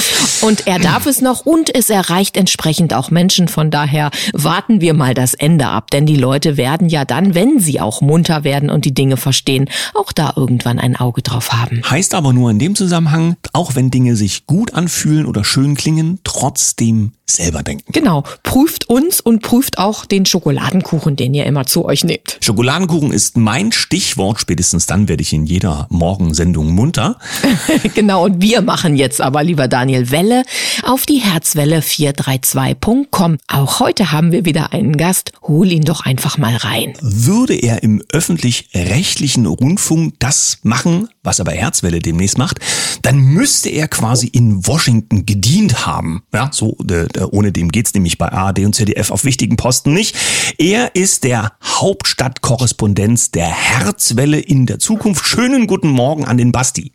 und 0.42 0.68
er 0.68 0.78
darf 0.78 1.06
es 1.06 1.20
noch 1.20 1.44
und 1.44 1.74
es 1.74 1.90
erreicht 1.90 2.36
entsprechend 2.36 2.94
auch 2.94 3.10
Menschen. 3.10 3.48
Von 3.48 3.72
daher 3.72 4.12
warten 4.32 4.80
wir 4.80 4.94
mal 4.94 5.14
das 5.14 5.34
Ende 5.34 5.66
ab, 5.66 5.90
denn 5.90 6.06
die 6.06 6.16
Leute 6.16 6.56
werden 6.56 6.88
ja 6.88 7.04
dann, 7.04 7.34
wenn 7.34 7.58
sie 7.58 7.80
auch 7.80 8.00
munter 8.00 8.44
werden 8.44 8.70
und 8.70 8.84
die 8.84 8.94
Dinge 8.94 9.16
verstehen, 9.16 9.68
auch 9.94 10.12
da 10.12 10.34
irgendwann 10.36 10.78
ein 10.78 10.94
Auge 10.94 11.22
drauf 11.22 11.52
haben. 11.52 11.82
Heißt 11.88 12.14
aber 12.14 12.32
nur 12.32 12.52
in 12.52 12.60
dem 12.60 12.76
Zusammenhang, 12.76 13.36
auch 13.52 13.74
wenn 13.74 13.90
Dinge 13.90 14.14
sich 14.14 14.27
sich 14.28 14.46
gut 14.46 14.74
anfühlen 14.74 15.24
oder 15.24 15.42
schön 15.42 15.74
klingen, 15.74 16.20
trotzdem 16.22 17.12
selber 17.30 17.62
denken. 17.62 17.92
Genau. 17.92 18.24
Prüft 18.42 18.88
uns 18.88 19.20
und 19.20 19.42
prüft 19.42 19.78
auch 19.78 20.06
den 20.06 20.24
Schokoladenkuchen, 20.24 21.16
den 21.16 21.34
ihr 21.34 21.44
immer 21.44 21.66
zu 21.66 21.84
euch 21.84 22.04
nehmt. 22.04 22.38
Schokoladenkuchen 22.40 23.12
ist 23.12 23.36
mein 23.36 23.72
Stichwort. 23.72 24.40
Spätestens 24.40 24.86
dann 24.86 25.08
werde 25.08 25.22
ich 25.22 25.32
in 25.32 25.44
jeder 25.44 25.86
Morgensendung 25.90 26.72
munter. 26.72 27.18
genau. 27.94 28.24
Und 28.24 28.40
wir 28.40 28.62
machen 28.62 28.96
jetzt 28.96 29.20
aber, 29.20 29.42
lieber 29.42 29.68
Daniel, 29.68 30.10
Welle 30.10 30.42
auf 30.82 31.06
die 31.06 31.18
Herzwelle 31.18 31.80
432.com. 31.80 33.38
Auch 33.46 33.80
heute 33.80 34.10
haben 34.10 34.32
wir 34.32 34.44
wieder 34.44 34.72
einen 34.72 34.96
Gast. 34.96 35.32
Hol 35.42 35.70
ihn 35.70 35.84
doch 35.84 36.04
einfach 36.04 36.38
mal 36.38 36.56
rein. 36.56 36.94
Würde 37.00 37.54
er 37.54 37.82
im 37.82 38.02
öffentlich-rechtlichen 38.10 39.46
Rundfunk 39.46 40.14
das 40.18 40.58
machen, 40.62 41.08
was 41.22 41.40
aber 41.40 41.52
Herzwelle 41.52 41.98
demnächst 41.98 42.38
macht, 42.38 42.58
dann 43.02 43.18
müsste 43.18 43.68
er 43.68 43.86
quasi 43.86 44.17
in 44.26 44.66
Washington 44.66 45.24
gedient 45.26 45.86
haben. 45.86 46.22
Ja, 46.34 46.50
so, 46.52 46.76
äh, 46.90 47.06
ohne 47.30 47.52
dem 47.52 47.70
geht's 47.70 47.94
nämlich 47.94 48.18
bei 48.18 48.30
ARD 48.30 48.60
und 48.60 48.74
ZDF 48.74 49.10
auf 49.10 49.24
wichtigen 49.24 49.56
Posten 49.56 49.94
nicht. 49.94 50.16
Er 50.58 50.94
ist 50.94 51.24
der 51.24 51.52
Hauptstadtkorrespondenz 51.62 53.30
der 53.30 53.46
Herzwelle 53.46 54.40
in 54.40 54.66
der 54.66 54.78
Zukunft. 54.78 55.26
Schönen 55.26 55.66
guten 55.66 55.88
Morgen 55.88 56.24
an 56.24 56.38
den 56.38 56.52
Basti. 56.52 56.92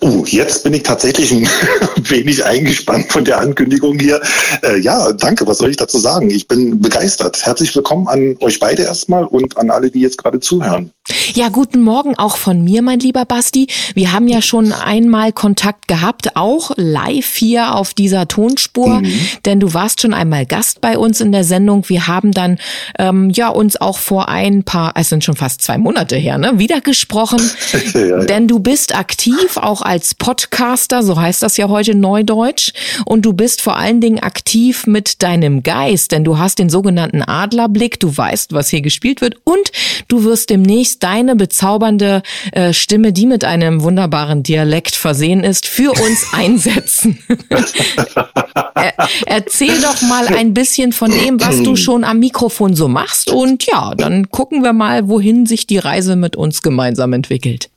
Oh, 0.00 0.24
jetzt 0.26 0.64
bin 0.64 0.74
ich 0.74 0.82
tatsächlich 0.82 1.32
ein 1.32 1.48
wenig 2.08 2.44
eingespannt 2.44 3.12
von 3.12 3.24
der 3.24 3.38
Ankündigung 3.38 3.98
hier. 3.98 4.20
Äh, 4.62 4.80
ja, 4.80 5.12
danke, 5.12 5.46
was 5.46 5.58
soll 5.58 5.70
ich 5.70 5.76
dazu 5.76 5.98
sagen? 5.98 6.30
Ich 6.30 6.48
bin 6.48 6.80
begeistert. 6.80 7.44
Herzlich 7.44 7.74
willkommen 7.74 8.08
an 8.08 8.36
euch 8.40 8.58
beide 8.58 8.82
erstmal 8.82 9.24
und 9.24 9.56
an 9.56 9.70
alle, 9.70 9.90
die 9.90 10.00
jetzt 10.00 10.18
gerade 10.18 10.40
zuhören. 10.40 10.92
Ja, 11.34 11.48
guten 11.48 11.80
Morgen 11.80 12.16
auch 12.18 12.36
von 12.36 12.62
mir, 12.62 12.82
mein 12.82 13.00
lieber 13.00 13.24
Basti. 13.24 13.66
Wir 13.94 14.12
haben 14.12 14.28
ja 14.28 14.42
schon 14.42 14.72
einmal 14.72 15.32
Kontakt 15.32 15.88
gehabt, 15.88 16.36
auch 16.36 16.72
live 16.76 17.34
hier 17.34 17.74
auf 17.74 17.94
dieser 17.94 18.28
Tonspur, 18.28 19.00
mhm. 19.00 19.12
denn 19.44 19.60
du 19.60 19.74
warst 19.74 20.00
schon 20.00 20.14
einmal 20.14 20.46
Gast 20.46 20.80
bei 20.80 20.98
uns 20.98 21.20
in 21.20 21.32
der 21.32 21.44
Sendung. 21.44 21.88
Wir 21.88 22.06
haben 22.06 22.32
dann 22.32 22.58
ähm, 22.98 23.30
ja 23.30 23.48
uns 23.48 23.80
auch 23.80 23.98
vor 23.98 24.28
ein 24.28 24.64
paar, 24.64 24.92
es 24.96 25.08
sind 25.08 25.24
schon 25.24 25.36
fast 25.36 25.62
zwei 25.62 25.78
Monate 25.78 26.16
her, 26.16 26.38
ne, 26.38 26.58
wieder 26.58 26.80
gesprochen, 26.80 27.40
ja, 27.94 28.00
ja. 28.00 28.24
denn 28.24 28.48
du 28.48 28.58
bist 28.58 28.96
aktiv 28.96 29.56
auch 29.62 29.82
als 29.82 30.14
Podcaster, 30.14 31.02
so 31.02 31.20
heißt 31.20 31.42
das 31.42 31.56
ja 31.56 31.68
heute 31.68 31.94
Neudeutsch, 31.94 32.72
und 33.04 33.24
du 33.24 33.32
bist 33.32 33.60
vor 33.60 33.76
allen 33.76 34.00
Dingen 34.00 34.18
aktiv 34.20 34.86
mit 34.86 35.22
deinem 35.22 35.62
Geist, 35.62 36.12
denn 36.12 36.24
du 36.24 36.38
hast 36.38 36.58
den 36.58 36.70
sogenannten 36.70 37.22
Adlerblick, 37.22 38.00
du 38.00 38.16
weißt, 38.16 38.52
was 38.52 38.68
hier 38.68 38.80
gespielt 38.80 39.20
wird 39.20 39.36
und 39.44 39.72
du 40.08 40.24
wirst 40.24 40.50
demnächst 40.50 41.02
deine 41.02 41.36
bezaubernde 41.36 42.22
äh, 42.52 42.72
Stimme, 42.72 43.12
die 43.12 43.26
mit 43.26 43.44
einem 43.44 43.82
wunderbaren 43.82 44.42
Dialekt 44.42 44.94
versehen 44.94 45.44
ist, 45.44 45.66
für 45.66 45.90
uns 45.90 46.26
einsetzen. 46.32 47.18
er, 48.74 48.94
erzähl 49.26 49.80
doch 49.80 50.02
mal 50.02 50.28
ein 50.28 50.54
bisschen 50.54 50.92
von 50.92 51.10
dem, 51.10 51.40
was 51.40 51.62
du 51.62 51.76
schon 51.76 52.04
am 52.04 52.18
Mikrofon 52.18 52.74
so 52.74 52.88
machst 52.88 53.30
und 53.30 53.66
ja, 53.66 53.94
dann 53.96 54.30
gucken 54.30 54.62
wir 54.62 54.72
mal, 54.72 55.08
wohin 55.08 55.46
sich 55.46 55.66
die 55.66 55.78
Reise 55.78 56.16
mit 56.16 56.36
uns 56.36 56.62
gemeinsam 56.62 57.12
entwickelt. 57.12 57.70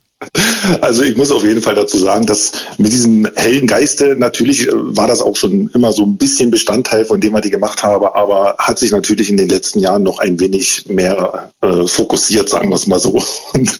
Also 0.80 1.02
ich 1.02 1.16
muss 1.16 1.30
auf 1.30 1.44
jeden 1.44 1.60
Fall 1.60 1.74
dazu 1.74 1.98
sagen, 1.98 2.26
dass 2.26 2.52
mit 2.78 2.92
diesem 2.92 3.28
hellen 3.36 3.66
Geiste 3.66 4.16
natürlich 4.16 4.66
äh, 4.66 4.72
war 4.72 5.06
das 5.06 5.20
auch 5.20 5.36
schon 5.36 5.70
immer 5.74 5.92
so 5.92 6.04
ein 6.04 6.16
bisschen 6.16 6.50
Bestandteil 6.50 7.04
von 7.04 7.20
dem, 7.20 7.32
was 7.32 7.44
ich 7.44 7.50
gemacht 7.50 7.82
habe, 7.82 8.14
aber 8.14 8.56
hat 8.58 8.78
sich 8.78 8.90
natürlich 8.90 9.30
in 9.30 9.36
den 9.36 9.48
letzten 9.48 9.80
Jahren 9.80 10.02
noch 10.02 10.18
ein 10.18 10.40
wenig 10.40 10.86
mehr 10.88 11.50
äh, 11.60 11.86
fokussiert, 11.86 12.48
sagen 12.48 12.70
wir 12.70 12.76
es 12.76 12.86
mal 12.86 12.98
so. 12.98 13.22
Und 13.52 13.78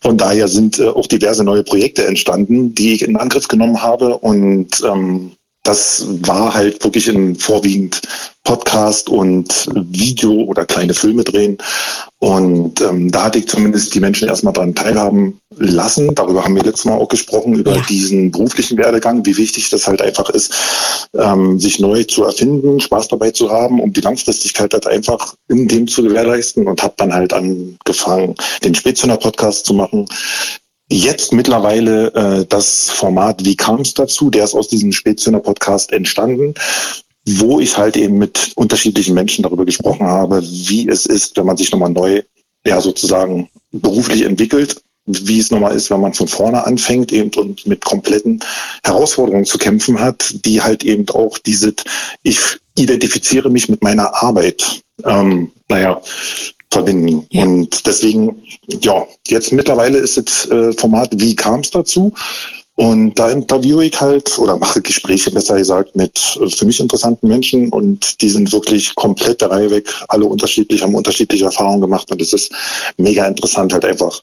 von 0.00 0.16
daher 0.16 0.48
sind 0.48 0.78
äh, 0.78 0.88
auch 0.88 1.06
diverse 1.06 1.44
neue 1.44 1.64
Projekte 1.64 2.06
entstanden, 2.06 2.74
die 2.74 2.94
ich 2.94 3.02
in 3.02 3.16
Angriff 3.16 3.48
genommen 3.48 3.82
habe 3.82 4.18
und 4.18 4.82
ähm, 4.84 5.32
das 5.62 6.06
war 6.22 6.54
halt 6.54 6.82
wirklich 6.82 7.08
in 7.08 7.36
vorwiegend 7.36 8.00
Podcast 8.44 9.10
und 9.10 9.68
Video 9.74 10.32
oder 10.44 10.64
kleine 10.64 10.94
Filme 10.94 11.22
drehen. 11.22 11.58
Und 12.18 12.80
ähm, 12.80 13.10
da 13.10 13.24
hatte 13.24 13.38
ich 13.38 13.48
zumindest 13.48 13.94
die 13.94 14.00
Menschen 14.00 14.28
erstmal 14.28 14.54
daran 14.54 14.74
teilhaben 14.74 15.38
lassen. 15.56 16.14
Darüber 16.14 16.44
haben 16.44 16.56
wir 16.56 16.62
letztes 16.62 16.86
Mal 16.86 16.96
auch 16.96 17.08
gesprochen, 17.08 17.54
über 17.54 17.76
ja. 17.76 17.82
diesen 17.88 18.30
beruflichen 18.30 18.78
Werdegang, 18.78 19.24
wie 19.26 19.36
wichtig 19.36 19.68
das 19.68 19.86
halt 19.86 20.00
einfach 20.00 20.30
ist, 20.30 21.08
ähm, 21.14 21.60
sich 21.60 21.78
neu 21.78 22.04
zu 22.04 22.24
erfinden, 22.24 22.80
Spaß 22.80 23.08
dabei 23.08 23.30
zu 23.30 23.50
haben, 23.50 23.80
um 23.80 23.92
die 23.92 24.00
Langfristigkeit 24.00 24.72
halt 24.72 24.86
einfach 24.86 25.34
in 25.48 25.68
dem 25.68 25.86
zu 25.86 26.02
gewährleisten 26.02 26.66
und 26.66 26.82
habe 26.82 26.94
dann 26.96 27.12
halt 27.12 27.34
angefangen, 27.34 28.34
den 28.64 28.74
Spätzünder 28.74 29.18
Podcast 29.18 29.66
zu 29.66 29.74
machen, 29.74 30.06
Jetzt 30.92 31.32
mittlerweile 31.32 32.12
äh, 32.14 32.46
das 32.46 32.90
Format 32.90 33.44
Wie 33.44 33.54
kam 33.54 33.80
es 33.80 33.94
dazu? 33.94 34.28
Der 34.28 34.44
ist 34.44 34.54
aus 34.54 34.66
diesem 34.66 34.92
Spätzünder 34.92 35.38
Podcast 35.38 35.92
entstanden, 35.92 36.54
wo 37.24 37.60
ich 37.60 37.78
halt 37.78 37.96
eben 37.96 38.18
mit 38.18 38.52
unterschiedlichen 38.56 39.14
Menschen 39.14 39.44
darüber 39.44 39.64
gesprochen 39.64 40.06
habe, 40.06 40.42
wie 40.42 40.88
es 40.88 41.06
ist, 41.06 41.36
wenn 41.36 41.46
man 41.46 41.56
sich 41.56 41.70
nochmal 41.70 41.90
neu, 41.90 42.22
ja 42.66 42.80
sozusagen 42.80 43.48
beruflich 43.70 44.22
entwickelt, 44.22 44.82
wie 45.06 45.38
es 45.38 45.52
nochmal 45.52 45.76
ist, 45.76 45.90
wenn 45.90 46.00
man 46.00 46.12
von 46.12 46.26
vorne 46.26 46.66
anfängt 46.66 47.12
eben 47.12 47.30
und 47.34 47.66
mit 47.66 47.84
kompletten 47.84 48.40
Herausforderungen 48.82 49.46
zu 49.46 49.58
kämpfen 49.58 50.00
hat, 50.00 50.44
die 50.44 50.60
halt 50.60 50.82
eben 50.82 51.08
auch 51.10 51.38
diese, 51.38 51.72
ich 52.24 52.40
identifiziere 52.76 53.48
mich 53.48 53.68
mit 53.68 53.82
meiner 53.82 54.22
Arbeit. 54.22 54.82
Ähm, 55.04 55.52
naja, 55.68 56.00
verbinden. 56.70 57.26
Ja. 57.30 57.44
Und 57.44 57.86
deswegen, 57.86 58.42
ja, 58.68 59.06
jetzt 59.28 59.52
mittlerweile 59.52 59.98
ist 59.98 60.16
das 60.16 60.48
äh, 60.50 60.72
Format 60.72 61.10
Wie 61.14 61.34
kam 61.34 61.60
es 61.60 61.70
dazu? 61.70 62.12
Und 62.76 63.18
da 63.18 63.30
interviewe 63.30 63.84
ich 63.84 64.00
halt 64.00 64.38
oder 64.38 64.56
mache 64.56 64.80
Gespräche, 64.80 65.30
besser 65.30 65.58
gesagt, 65.58 65.96
mit 65.96 66.18
für 66.18 66.64
mich 66.64 66.80
interessanten 66.80 67.28
Menschen 67.28 67.68
und 67.68 68.22
die 68.22 68.30
sind 68.30 68.52
wirklich 68.52 68.94
komplett 68.94 69.42
der 69.42 69.50
Reihe 69.50 69.70
weg, 69.70 69.92
alle 70.08 70.24
unterschiedlich, 70.24 70.82
haben 70.82 70.94
unterschiedliche 70.94 71.44
Erfahrungen 71.44 71.82
gemacht 71.82 72.10
und 72.10 72.22
es 72.22 72.32
ist 72.32 72.50
mega 72.96 73.26
interessant 73.26 73.74
halt 73.74 73.84
einfach 73.84 74.22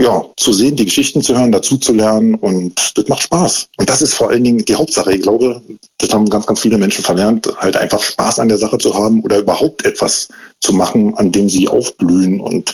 ja, 0.00 0.24
zu 0.36 0.52
sehen, 0.52 0.74
die 0.76 0.86
Geschichten 0.86 1.22
zu 1.22 1.36
hören, 1.36 1.52
dazu 1.52 1.76
zu 1.76 1.92
lernen 1.92 2.34
und 2.34 2.96
das 2.96 3.06
macht 3.06 3.22
Spaß. 3.22 3.68
Und 3.76 3.88
das 3.88 4.02
ist 4.02 4.14
vor 4.14 4.30
allen 4.30 4.42
Dingen 4.42 4.64
die 4.64 4.74
Hauptsache. 4.74 5.14
Ich 5.14 5.22
glaube, 5.22 5.62
das 5.98 6.12
haben 6.12 6.28
ganz, 6.28 6.46
ganz 6.46 6.60
viele 6.60 6.78
Menschen 6.78 7.04
verlernt, 7.04 7.48
halt 7.58 7.76
einfach 7.76 8.02
Spaß 8.02 8.40
an 8.40 8.48
der 8.48 8.58
Sache 8.58 8.78
zu 8.78 8.94
haben 8.94 9.20
oder 9.22 9.38
überhaupt 9.38 9.84
etwas 9.84 10.28
zu 10.60 10.72
machen, 10.72 11.14
an 11.16 11.30
dem 11.30 11.48
sie 11.48 11.68
aufblühen 11.68 12.40
und 12.40 12.72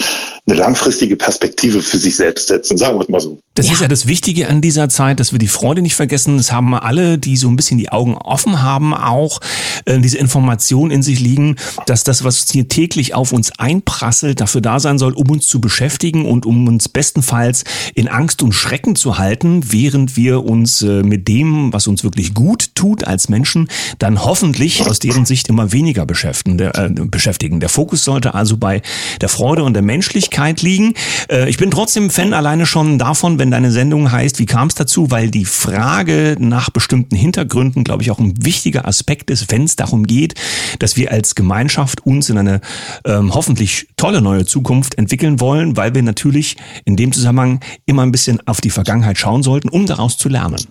eine 0.50 0.60
langfristige 0.60 1.16
Perspektive 1.16 1.80
für 1.80 1.98
sich 1.98 2.16
selbst 2.16 2.48
setzen, 2.48 2.76
sagen 2.76 2.98
wir 2.98 3.02
es 3.02 3.08
mal 3.08 3.20
so. 3.20 3.38
Das 3.54 3.66
ja. 3.66 3.72
ist 3.72 3.80
ja 3.80 3.88
das 3.88 4.06
Wichtige 4.06 4.48
an 4.48 4.60
dieser 4.60 4.88
Zeit, 4.88 5.20
dass 5.20 5.32
wir 5.32 5.38
die 5.38 5.48
Freude 5.48 5.82
nicht 5.82 5.94
vergessen. 5.94 6.36
Das 6.36 6.52
haben 6.52 6.74
alle, 6.74 7.18
die 7.18 7.36
so 7.36 7.48
ein 7.48 7.56
bisschen 7.56 7.78
die 7.78 7.90
Augen 7.90 8.16
offen 8.16 8.62
haben, 8.62 8.94
auch 8.94 9.40
äh, 9.84 9.98
diese 9.98 10.18
Information 10.18 10.90
in 10.90 11.02
sich 11.02 11.20
liegen, 11.20 11.56
dass 11.86 12.04
das, 12.04 12.24
was 12.24 12.50
hier 12.50 12.68
täglich 12.68 13.14
auf 13.14 13.32
uns 13.32 13.52
einprasselt, 13.58 14.40
dafür 14.40 14.60
da 14.60 14.80
sein 14.80 14.98
soll, 14.98 15.12
um 15.12 15.30
uns 15.30 15.46
zu 15.46 15.60
beschäftigen 15.60 16.26
und 16.26 16.46
um 16.46 16.66
uns 16.68 16.88
bestenfalls 16.88 17.64
in 17.94 18.08
Angst 18.08 18.42
und 18.42 18.52
Schrecken 18.52 18.96
zu 18.96 19.18
halten, 19.18 19.72
während 19.72 20.16
wir 20.16 20.44
uns 20.44 20.82
äh, 20.82 21.02
mit 21.02 21.28
dem, 21.28 21.72
was 21.72 21.86
uns 21.86 22.04
wirklich 22.04 22.34
gut 22.34 22.74
tut 22.74 23.04
als 23.04 23.28
Menschen, 23.28 23.68
dann 23.98 24.24
hoffentlich 24.24 24.86
aus 24.86 24.98
deren 25.00 25.26
Sicht 25.26 25.48
immer 25.48 25.72
weniger 25.72 26.06
beschäftigen. 26.06 26.58
Der, 26.58 26.76
äh, 26.76 26.88
beschäftigen. 26.88 27.60
der 27.60 27.68
Fokus 27.68 28.04
sollte 28.04 28.34
also 28.34 28.56
bei 28.56 28.82
der 29.20 29.28
Freude 29.28 29.64
und 29.64 29.74
der 29.74 29.82
Menschlichkeit 29.82 30.39
liegen. 30.62 30.94
Äh, 31.30 31.48
ich 31.48 31.56
bin 31.56 31.70
trotzdem 31.70 32.10
Fan 32.10 32.34
alleine 32.34 32.66
schon 32.66 32.98
davon, 32.98 33.38
wenn 33.38 33.50
deine 33.50 33.70
Sendung 33.70 34.10
heißt, 34.10 34.38
wie 34.38 34.46
kam 34.46 34.68
es 34.68 34.74
dazu, 34.74 35.10
weil 35.10 35.30
die 35.30 35.44
Frage 35.44 36.36
nach 36.38 36.70
bestimmten 36.70 37.16
Hintergründen, 37.16 37.84
glaube 37.84 38.02
ich, 38.02 38.10
auch 38.10 38.18
ein 38.18 38.44
wichtiger 38.44 38.86
Aspekt 38.86 39.30
ist, 39.30 39.50
wenn 39.50 39.64
es 39.64 39.76
darum 39.76 40.06
geht, 40.06 40.34
dass 40.78 40.96
wir 40.96 41.12
als 41.12 41.34
Gemeinschaft 41.34 42.04
uns 42.06 42.28
in 42.30 42.38
eine 42.38 42.60
ähm, 43.04 43.34
hoffentlich 43.34 43.88
tolle 43.96 44.20
neue 44.20 44.46
Zukunft 44.46 44.96
entwickeln 44.98 45.40
wollen, 45.40 45.76
weil 45.76 45.94
wir 45.94 46.02
natürlich 46.02 46.56
in 46.84 46.96
dem 46.96 47.12
Zusammenhang 47.12 47.60
immer 47.86 48.02
ein 48.02 48.12
bisschen 48.12 48.46
auf 48.46 48.60
die 48.60 48.70
Vergangenheit 48.70 49.18
schauen 49.18 49.42
sollten, 49.42 49.68
um 49.68 49.86
daraus 49.86 50.16
zu 50.16 50.28
lernen. 50.28 50.66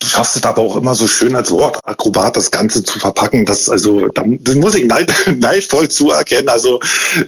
Du 0.00 0.06
schaffst 0.06 0.36
es 0.36 0.44
aber 0.44 0.62
auch 0.62 0.76
immer 0.76 0.94
so 0.94 1.08
schön 1.08 1.34
als 1.34 1.50
Wort 1.50 1.80
Akrobat 1.82 2.36
das 2.36 2.52
Ganze 2.52 2.84
zu 2.84 3.00
verpacken. 3.00 3.44
Das 3.44 3.68
also, 3.68 4.06
das 4.06 4.54
muss 4.54 4.76
ich 4.76 4.84
neid, 4.84 5.12
neidvoll 5.38 5.88
zuerkennen. 5.88 6.48
Also, 6.48 6.78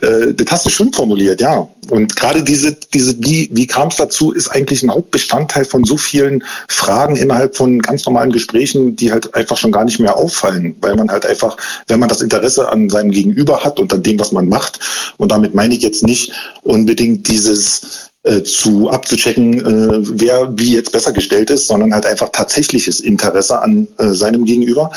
äh, 0.03 0.33
das 0.33 0.53
hast 0.53 0.67
du 0.67 0.71
schön 0.71 0.93
formuliert, 0.93 1.41
ja. 1.41 1.69
Und 1.89 2.15
gerade 2.15 2.45
diese, 2.45 2.77
diese, 2.95 3.17
wie, 3.19 3.51
wie 3.53 3.67
kam 3.67 3.89
es 3.89 3.97
dazu, 3.97 4.31
ist 4.31 4.49
eigentlich 4.49 4.85
ein 4.85 4.93
Hauptbestandteil 4.93 5.65
von 5.65 5.85
so 5.85 5.97
vielen 5.97 6.45
Fragen 6.69 7.17
innerhalb 7.17 7.57
von 7.57 7.81
ganz 7.81 8.07
normalen 8.07 8.31
Gesprächen, 8.31 8.95
die 8.95 9.11
halt 9.11 9.35
einfach 9.35 9.57
schon 9.57 9.73
gar 9.73 9.85
nicht 9.85 9.99
mehr 9.99 10.17
auffallen, 10.17 10.77
weil 10.81 10.95
man 10.95 11.11
halt 11.11 11.27
einfach, 11.27 11.57
wenn 11.89 11.99
man 11.99 12.09
das 12.09 12.21
Interesse 12.21 12.69
an 12.69 12.89
seinem 12.89 13.11
Gegenüber 13.11 13.65
hat 13.65 13.81
und 13.81 13.93
an 13.93 14.05
dem, 14.05 14.21
was 14.21 14.31
man 14.31 14.49
macht, 14.49 14.79
und 15.17 15.33
damit 15.33 15.57
meine 15.57 15.75
ich 15.75 15.83
jetzt 15.83 16.05
nicht 16.05 16.33
unbedingt 16.63 17.27
dieses 17.27 18.10
äh, 18.23 18.43
zu 18.43 18.91
abzuchecken, 18.91 19.61
äh, 19.61 20.21
wer 20.21 20.53
wie 20.59 20.75
jetzt 20.75 20.93
besser 20.93 21.13
gestellt 21.13 21.51
ist, 21.51 21.69
sondern 21.69 21.95
halt 21.95 22.05
einfach 22.05 22.29
tatsächliches 22.31 23.01
Interesse 23.01 23.61
an 23.61 23.89
äh, 23.99 24.09
seinem 24.09 24.45
Gegenüber, 24.45 24.91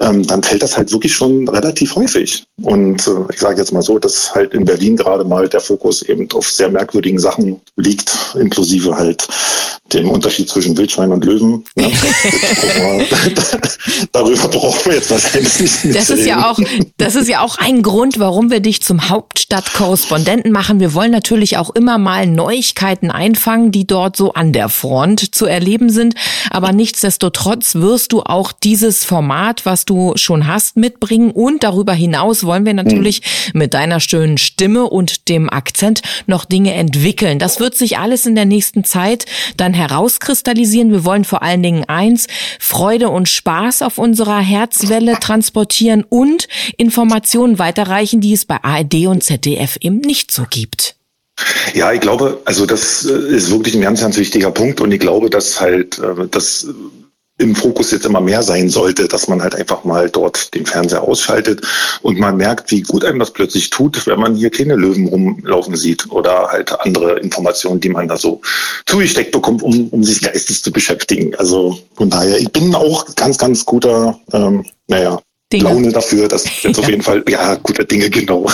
ähm, 0.00 0.26
dann 0.26 0.42
fällt 0.42 0.62
das 0.62 0.76
halt 0.76 0.90
wirklich 0.90 1.12
schon 1.12 1.48
relativ 1.48 1.94
häufig. 1.96 2.44
Und 2.62 3.06
äh, 3.06 3.32
ich 3.32 3.40
sage 3.40 3.60
jetzt 3.60 3.72
mal 3.72 3.82
so, 3.82 3.98
dass 3.98 4.34
halt 4.34 4.54
in 4.54 4.64
Berlin 4.64 4.96
gerade 4.96 5.24
mal 5.24 5.48
der 5.48 5.60
Fokus 5.60 6.02
eben 6.02 6.30
auf 6.32 6.48
sehr 6.48 6.70
merkwürdigen 6.70 7.18
Sachen 7.18 7.60
liegt, 7.76 8.36
inklusive 8.38 8.96
halt 8.96 9.26
dem 9.92 10.10
Unterschied 10.10 10.48
zwischen 10.48 10.76
Wildschwein 10.76 11.12
und 11.12 11.24
Löwen. 11.24 11.64
Ja. 11.76 11.88
Darüber 14.12 14.48
brauchen 14.48 14.86
wir 14.86 14.94
jetzt 14.94 15.10
wahrscheinlich 15.10 15.84
nicht 15.84 15.96
das 15.96 16.10
ist 16.10 16.26
ja 16.26 16.50
auch, 16.50 16.58
Das 16.96 17.16
ist 17.16 17.28
ja 17.28 17.40
auch 17.40 17.58
ein 17.58 17.82
Grund, 17.82 18.18
warum 18.18 18.50
wir 18.50 18.60
dich 18.60 18.82
zum 18.82 19.08
Hauptstadtkorrespondenten 19.08 20.52
machen. 20.52 20.80
Wir 20.80 20.94
wollen 20.94 21.10
natürlich 21.10 21.58
auch 21.58 21.70
immer 21.70 21.98
mal 21.98 22.26
Neuigkeiten 22.62 23.10
einfangen, 23.10 23.72
die 23.72 23.86
dort 23.86 24.16
so 24.16 24.34
an 24.34 24.52
der 24.52 24.68
Front 24.68 25.34
zu 25.34 25.46
erleben 25.46 25.90
sind. 25.90 26.14
Aber 26.50 26.72
nichtsdestotrotz 26.72 27.74
wirst 27.74 28.12
du 28.12 28.22
auch 28.22 28.52
dieses 28.52 29.04
Format, 29.04 29.66
was 29.66 29.84
du 29.84 30.12
schon 30.14 30.46
hast, 30.46 30.76
mitbringen. 30.76 31.32
Und 31.32 31.64
darüber 31.64 31.92
hinaus 31.92 32.44
wollen 32.44 32.64
wir 32.64 32.74
natürlich 32.74 33.22
mhm. 33.52 33.58
mit 33.58 33.74
deiner 33.74 33.98
schönen 33.98 34.38
Stimme 34.38 34.84
und 34.84 35.28
dem 35.28 35.50
Akzent 35.50 36.02
noch 36.26 36.44
Dinge 36.44 36.74
entwickeln. 36.74 37.40
Das 37.40 37.58
wird 37.58 37.74
sich 37.76 37.98
alles 37.98 38.26
in 38.26 38.36
der 38.36 38.46
nächsten 38.46 38.84
Zeit 38.84 39.26
dann 39.56 39.74
herauskristallisieren. 39.74 40.92
Wir 40.92 41.04
wollen 41.04 41.24
vor 41.24 41.42
allen 41.42 41.64
Dingen 41.64 41.84
eins, 41.88 42.28
Freude 42.60 43.08
und 43.08 43.28
Spaß 43.28 43.82
auf 43.82 43.98
unserer 43.98 44.38
Herzwelle 44.38 45.18
transportieren 45.18 46.04
und 46.08 46.46
Informationen 46.76 47.58
weiterreichen, 47.58 48.20
die 48.20 48.32
es 48.32 48.44
bei 48.44 48.62
ARD 48.62 49.06
und 49.06 49.24
ZDF 49.24 49.78
eben 49.80 49.98
nicht 49.98 50.30
so 50.30 50.44
gibt. 50.48 50.94
Ja, 51.74 51.92
ich 51.92 52.00
glaube, 52.00 52.40
also 52.44 52.66
das 52.66 53.04
äh, 53.04 53.12
ist 53.12 53.50
wirklich 53.50 53.74
ein 53.74 53.82
ganz, 53.82 54.00
ganz 54.00 54.16
wichtiger 54.16 54.50
Punkt 54.50 54.80
und 54.80 54.92
ich 54.92 55.00
glaube, 55.00 55.30
dass 55.30 55.60
halt 55.60 55.98
äh, 55.98 56.26
das 56.30 56.66
im 57.38 57.56
Fokus 57.56 57.90
jetzt 57.90 58.06
immer 58.06 58.20
mehr 58.20 58.42
sein 58.42 58.68
sollte, 58.68 59.08
dass 59.08 59.26
man 59.26 59.42
halt 59.42 59.54
einfach 59.54 59.84
mal 59.84 60.08
dort 60.08 60.54
den 60.54 60.66
Fernseher 60.66 61.02
ausschaltet 61.02 61.66
und 62.02 62.18
man 62.18 62.36
merkt, 62.36 62.70
wie 62.70 62.82
gut 62.82 63.04
einem 63.04 63.18
das 63.18 63.32
plötzlich 63.32 63.70
tut, 63.70 64.06
wenn 64.06 64.20
man 64.20 64.34
hier 64.34 64.50
keine 64.50 64.76
Löwen 64.76 65.08
rumlaufen 65.08 65.76
sieht 65.76 66.10
oder 66.10 66.48
halt 66.48 66.72
andere 66.80 67.18
Informationen, 67.18 67.80
die 67.80 67.88
man 67.88 68.06
da 68.06 68.16
so 68.16 68.40
zugesteckt 68.86 69.32
bekommt, 69.32 69.62
um, 69.62 69.88
um 69.88 70.04
sich 70.04 70.20
geistig 70.20 70.62
zu 70.62 70.70
beschäftigen. 70.70 71.34
Also 71.34 71.78
von 71.96 72.10
daher, 72.10 72.38
ich 72.38 72.52
bin 72.52 72.74
auch 72.74 73.14
ganz, 73.16 73.38
ganz 73.38 73.64
guter, 73.64 74.20
ähm, 74.32 74.64
naja, 74.86 75.18
Dinge. 75.52 75.64
Laune 75.64 75.92
dafür, 75.92 76.28
dass 76.28 76.44
jetzt 76.62 76.78
auf 76.78 76.88
jeden 76.88 77.02
Fall, 77.02 77.22
ja, 77.28 77.54
gute 77.56 77.84
Dinge, 77.84 78.10
genau. 78.10 78.46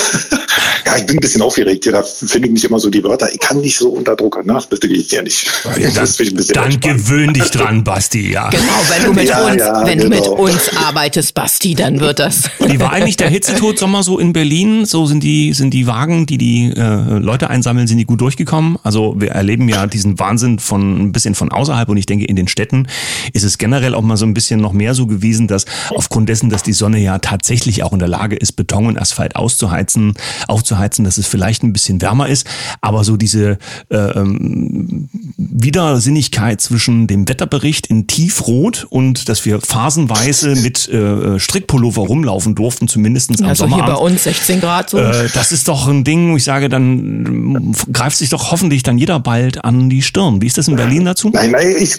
ja, 0.84 0.96
ich 0.96 1.06
bin 1.06 1.16
ein 1.16 1.20
bisschen 1.20 1.42
aufgeregt. 1.42 1.86
Ja, 1.86 1.92
da 1.92 2.02
finde 2.02 2.48
ich 2.48 2.54
nicht 2.54 2.64
immer 2.64 2.80
so 2.80 2.90
die 2.90 3.02
Wörter. 3.02 3.32
Ich 3.32 3.40
kann 3.40 3.60
nicht 3.60 3.76
so 3.76 3.90
unter 3.90 4.16
Druck. 4.16 4.44
nach, 4.44 4.66
das 4.66 4.82
will 4.82 4.92
ich 4.92 5.10
ja 5.10 5.22
nicht. 5.22 5.50
Ja, 5.78 5.90
das, 5.90 6.16
dann 6.52 6.80
gewöhn 6.80 7.32
dich 7.32 7.44
dran, 7.50 7.84
Basti, 7.84 8.32
ja. 8.32 8.48
Genau, 8.50 8.62
wenn 8.88 9.04
du 9.04 9.12
mit, 9.12 9.28
ja, 9.28 9.46
uns, 9.46 9.56
ja, 9.56 9.86
wenn 9.86 9.98
genau. 9.98 10.36
du 10.36 10.42
mit 10.44 10.54
uns 10.54 10.76
arbeitest, 10.76 11.34
Basti, 11.34 11.74
dann 11.74 12.00
wird 12.00 12.18
das. 12.18 12.50
Die 12.70 12.80
war 12.80 12.92
eigentlich 12.92 13.16
der 13.16 13.28
Hitzetod 13.28 13.78
Sommer 13.78 14.02
so 14.02 14.18
in 14.18 14.32
Berlin. 14.32 14.84
So 14.84 15.06
sind 15.06 15.22
die, 15.22 15.52
sind 15.52 15.72
die 15.72 15.86
Wagen, 15.86 16.26
die 16.26 16.38
die 16.38 16.72
äh, 16.76 17.18
Leute 17.18 17.50
einsammeln, 17.50 17.86
sind 17.86 17.98
die 17.98 18.04
gut 18.04 18.20
durchgekommen. 18.20 18.78
Also 18.82 19.14
wir 19.18 19.30
erleben 19.30 19.68
ja 19.68 19.86
diesen 19.86 20.18
Wahnsinn 20.18 20.58
von 20.58 21.00
ein 21.00 21.12
bisschen 21.12 21.34
von 21.34 21.52
außerhalb 21.52 21.88
und 21.88 21.96
ich 21.96 22.06
denke, 22.06 22.24
in 22.24 22.36
den 22.36 22.48
Städten 22.48 22.88
ist 23.32 23.44
es 23.44 23.58
generell 23.58 23.94
auch 23.94 24.02
mal 24.02 24.16
so 24.16 24.26
ein 24.26 24.34
bisschen 24.34 24.60
noch 24.60 24.72
mehr 24.72 24.94
so 24.94 25.06
gewesen, 25.06 25.46
dass 25.46 25.64
aufgrund 25.90 26.28
dessen, 26.28 26.50
dass 26.50 26.62
die 26.62 26.72
Sonne 26.72 26.87
Sonne 26.88 27.00
ja 27.00 27.18
tatsächlich 27.18 27.82
auch 27.82 27.92
in 27.92 27.98
der 27.98 28.08
Lage 28.08 28.34
ist, 28.34 28.52
Beton 28.52 28.86
und 28.86 28.98
Asphalt 28.98 29.36
auszuheizen, 29.36 30.14
aufzuheizen, 30.46 31.04
dass 31.04 31.18
es 31.18 31.26
vielleicht 31.26 31.62
ein 31.62 31.74
bisschen 31.74 32.00
wärmer 32.00 32.30
ist. 32.30 32.46
Aber 32.80 33.04
so 33.04 33.18
diese 33.18 33.58
äh, 33.90 33.96
ähm, 33.96 35.10
Widersinnigkeit 35.36 36.62
zwischen 36.62 37.06
dem 37.06 37.28
Wetterbericht 37.28 37.88
in 37.88 38.06
Tiefrot 38.06 38.86
und 38.88 39.28
dass 39.28 39.44
wir 39.44 39.60
phasenweise 39.60 40.54
mit 40.56 40.88
äh, 40.88 41.38
Strickpullover 41.38 42.02
rumlaufen 42.02 42.54
durften, 42.54 42.88
zumindest 42.88 43.38
am 43.38 43.46
also 43.46 43.66
hier 43.66 43.84
bei 43.84 43.94
uns 43.94 44.24
16 44.24 44.60
Grad 44.62 44.88
so. 44.88 44.96
Äh, 44.96 45.28
das 45.34 45.52
ist 45.52 45.68
doch 45.68 45.88
ein 45.88 46.04
Ding, 46.04 46.32
wo 46.32 46.36
ich 46.38 46.44
sage, 46.44 46.70
dann 46.70 47.74
greift 47.92 48.16
sich 48.16 48.30
doch 48.30 48.50
hoffentlich 48.50 48.82
dann 48.82 48.96
jeder 48.96 49.20
bald 49.20 49.62
an 49.62 49.90
die 49.90 50.00
Stirn. 50.00 50.40
Wie 50.40 50.46
ist 50.46 50.56
das 50.56 50.68
in 50.68 50.76
Berlin 50.76 51.04
dazu? 51.04 51.28
Nein, 51.34 51.50
nein, 51.50 51.74
ich, 51.78 51.96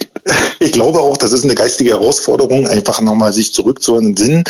ich 0.58 0.72
glaube 0.72 1.00
auch, 1.00 1.16
das 1.16 1.32
ist 1.32 1.44
eine 1.44 1.54
geistige 1.54 1.90
Herausforderung, 1.90 2.66
einfach 2.66 3.00
nochmal 3.00 3.32
sich 3.32 3.52
zurückzuentsinnen, 3.52 4.44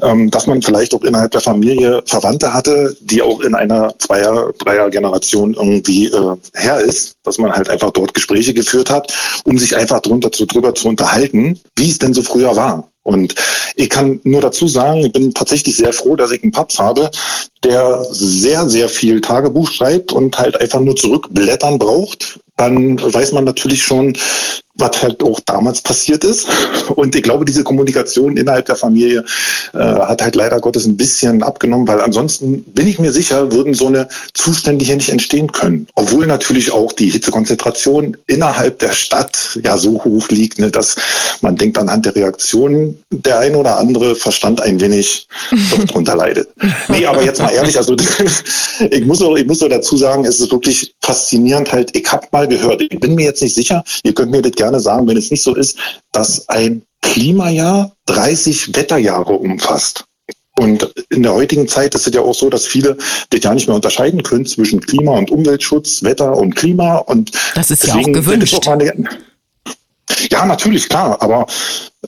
ähm, 0.00 0.30
dass 0.30 0.46
man 0.46 0.62
vielleicht 0.62 0.94
auch 0.94 1.02
innerhalb 1.02 1.32
der 1.32 1.40
Familie 1.40 2.02
Verwandte 2.06 2.52
hatte, 2.52 2.96
die 3.00 3.22
auch 3.22 3.40
in 3.40 3.54
einer 3.54 3.94
Zweier-, 3.98 4.52
Dreier-Generation 4.58 5.54
irgendwie 5.54 6.06
äh, 6.06 6.36
her 6.54 6.80
ist, 6.80 7.14
dass 7.22 7.38
man 7.38 7.52
halt 7.52 7.68
einfach 7.68 7.90
dort 7.90 8.14
Gespräche 8.14 8.54
geführt 8.54 8.90
hat, 8.90 9.12
um 9.44 9.58
sich 9.58 9.76
einfach 9.76 10.00
drunter 10.00 10.32
zu, 10.32 10.46
drüber 10.46 10.74
zu 10.74 10.88
unterhalten, 10.88 11.60
wie 11.76 11.90
es 11.90 11.98
denn 11.98 12.14
so 12.14 12.22
früher 12.22 12.56
war. 12.56 12.88
Und 13.04 13.34
ich 13.74 13.90
kann 13.90 14.20
nur 14.22 14.40
dazu 14.40 14.68
sagen, 14.68 15.00
ich 15.00 15.12
bin 15.12 15.34
tatsächlich 15.34 15.76
sehr 15.76 15.92
froh, 15.92 16.14
dass 16.14 16.30
ich 16.30 16.42
einen 16.42 16.52
Papst 16.52 16.78
habe, 16.78 17.10
der 17.64 18.04
sehr, 18.10 18.68
sehr 18.68 18.88
viel 18.88 19.20
Tagebuch 19.20 19.70
schreibt 19.70 20.12
und 20.12 20.38
halt 20.38 20.60
einfach 20.60 20.80
nur 20.80 20.94
zurückblättern 20.94 21.78
braucht. 21.78 22.40
Dann 22.56 23.00
weiß 23.00 23.32
man 23.32 23.44
natürlich 23.44 23.82
schon, 23.82 24.16
was 24.82 25.02
halt 25.02 25.22
auch 25.22 25.40
damals 25.40 25.80
passiert 25.80 26.24
ist. 26.24 26.48
Und 26.94 27.14
ich 27.14 27.22
glaube, 27.22 27.44
diese 27.44 27.64
Kommunikation 27.64 28.36
innerhalb 28.36 28.66
der 28.66 28.76
Familie 28.76 29.24
äh, 29.72 29.78
hat 29.78 30.20
halt 30.20 30.34
leider 30.34 30.60
Gottes 30.60 30.84
ein 30.86 30.96
bisschen 30.96 31.42
abgenommen, 31.42 31.86
weil 31.88 32.00
ansonsten 32.00 32.64
bin 32.64 32.88
ich 32.88 32.98
mir 32.98 33.12
sicher, 33.12 33.52
würden 33.52 33.74
so 33.74 33.86
eine 33.86 34.08
Zustände 34.34 34.84
hier 34.84 34.96
nicht 34.96 35.08
entstehen 35.08 35.52
können. 35.52 35.86
Obwohl 35.94 36.26
natürlich 36.26 36.72
auch 36.72 36.92
die 36.92 37.10
Hitzekonzentration 37.10 38.16
innerhalb 38.26 38.80
der 38.80 38.92
Stadt 38.92 39.58
ja 39.62 39.78
so 39.78 40.02
hoch 40.04 40.28
liegt, 40.28 40.58
ne, 40.58 40.70
dass 40.70 40.96
man 41.40 41.56
denkt 41.56 41.78
anhand 41.78 42.04
der 42.06 42.16
Reaktionen, 42.16 43.02
der 43.10 43.38
ein 43.38 43.54
oder 43.54 43.78
andere 43.78 44.16
Verstand 44.16 44.60
ein 44.60 44.80
wenig 44.80 45.28
darunter 45.88 46.16
leidet. 46.16 46.48
Nee, 46.88 47.06
aber 47.06 47.22
jetzt 47.22 47.40
mal 47.40 47.52
ehrlich, 47.52 47.76
also 47.78 47.94
ich 48.90 49.04
muss 49.06 49.22
auch, 49.22 49.36
ich 49.36 49.46
muss 49.46 49.62
auch 49.62 49.68
dazu 49.68 49.96
sagen, 49.96 50.24
es 50.24 50.40
ist 50.40 50.50
wirklich 50.50 50.94
faszinierend 51.00 51.72
halt, 51.72 51.96
ich 51.96 52.10
habe 52.10 52.26
mal 52.32 52.48
gehört, 52.48 52.82
ich 52.82 52.98
bin 52.98 53.14
mir 53.14 53.26
jetzt 53.26 53.42
nicht 53.42 53.54
sicher, 53.54 53.84
ihr 54.02 54.12
könnt 54.12 54.32
mir 54.32 54.42
das 54.42 54.52
gerne 54.52 54.71
gerne 54.72 54.82
sagen, 54.82 55.06
wenn 55.06 55.16
es 55.16 55.30
nicht 55.30 55.42
so 55.42 55.54
ist, 55.54 55.78
dass 56.12 56.48
ein 56.48 56.82
Klimajahr 57.02 57.92
30 58.06 58.74
Wetterjahre 58.74 59.34
umfasst. 59.34 60.04
Und 60.58 60.92
in 61.08 61.22
der 61.22 61.32
heutigen 61.32 61.66
Zeit 61.66 61.94
ist 61.94 62.06
es 62.06 62.14
ja 62.14 62.20
auch 62.20 62.34
so, 62.34 62.50
dass 62.50 62.66
viele 62.66 62.96
das 63.30 63.42
ja 63.42 63.54
nicht 63.54 63.68
mehr 63.68 63.76
unterscheiden 63.76 64.22
können 64.22 64.46
zwischen 64.46 64.80
Klima- 64.80 65.16
und 65.16 65.30
Umweltschutz, 65.30 66.02
Wetter 66.02 66.36
und 66.36 66.54
Klima. 66.54 66.98
Und 66.98 67.32
das 67.54 67.70
ist 67.70 67.86
ja 67.86 67.94
auch 67.94 68.02
gewünscht. 68.02 68.66
Ja, 70.30 70.44
natürlich, 70.44 70.88
klar. 70.90 71.20
Aber 71.22 71.46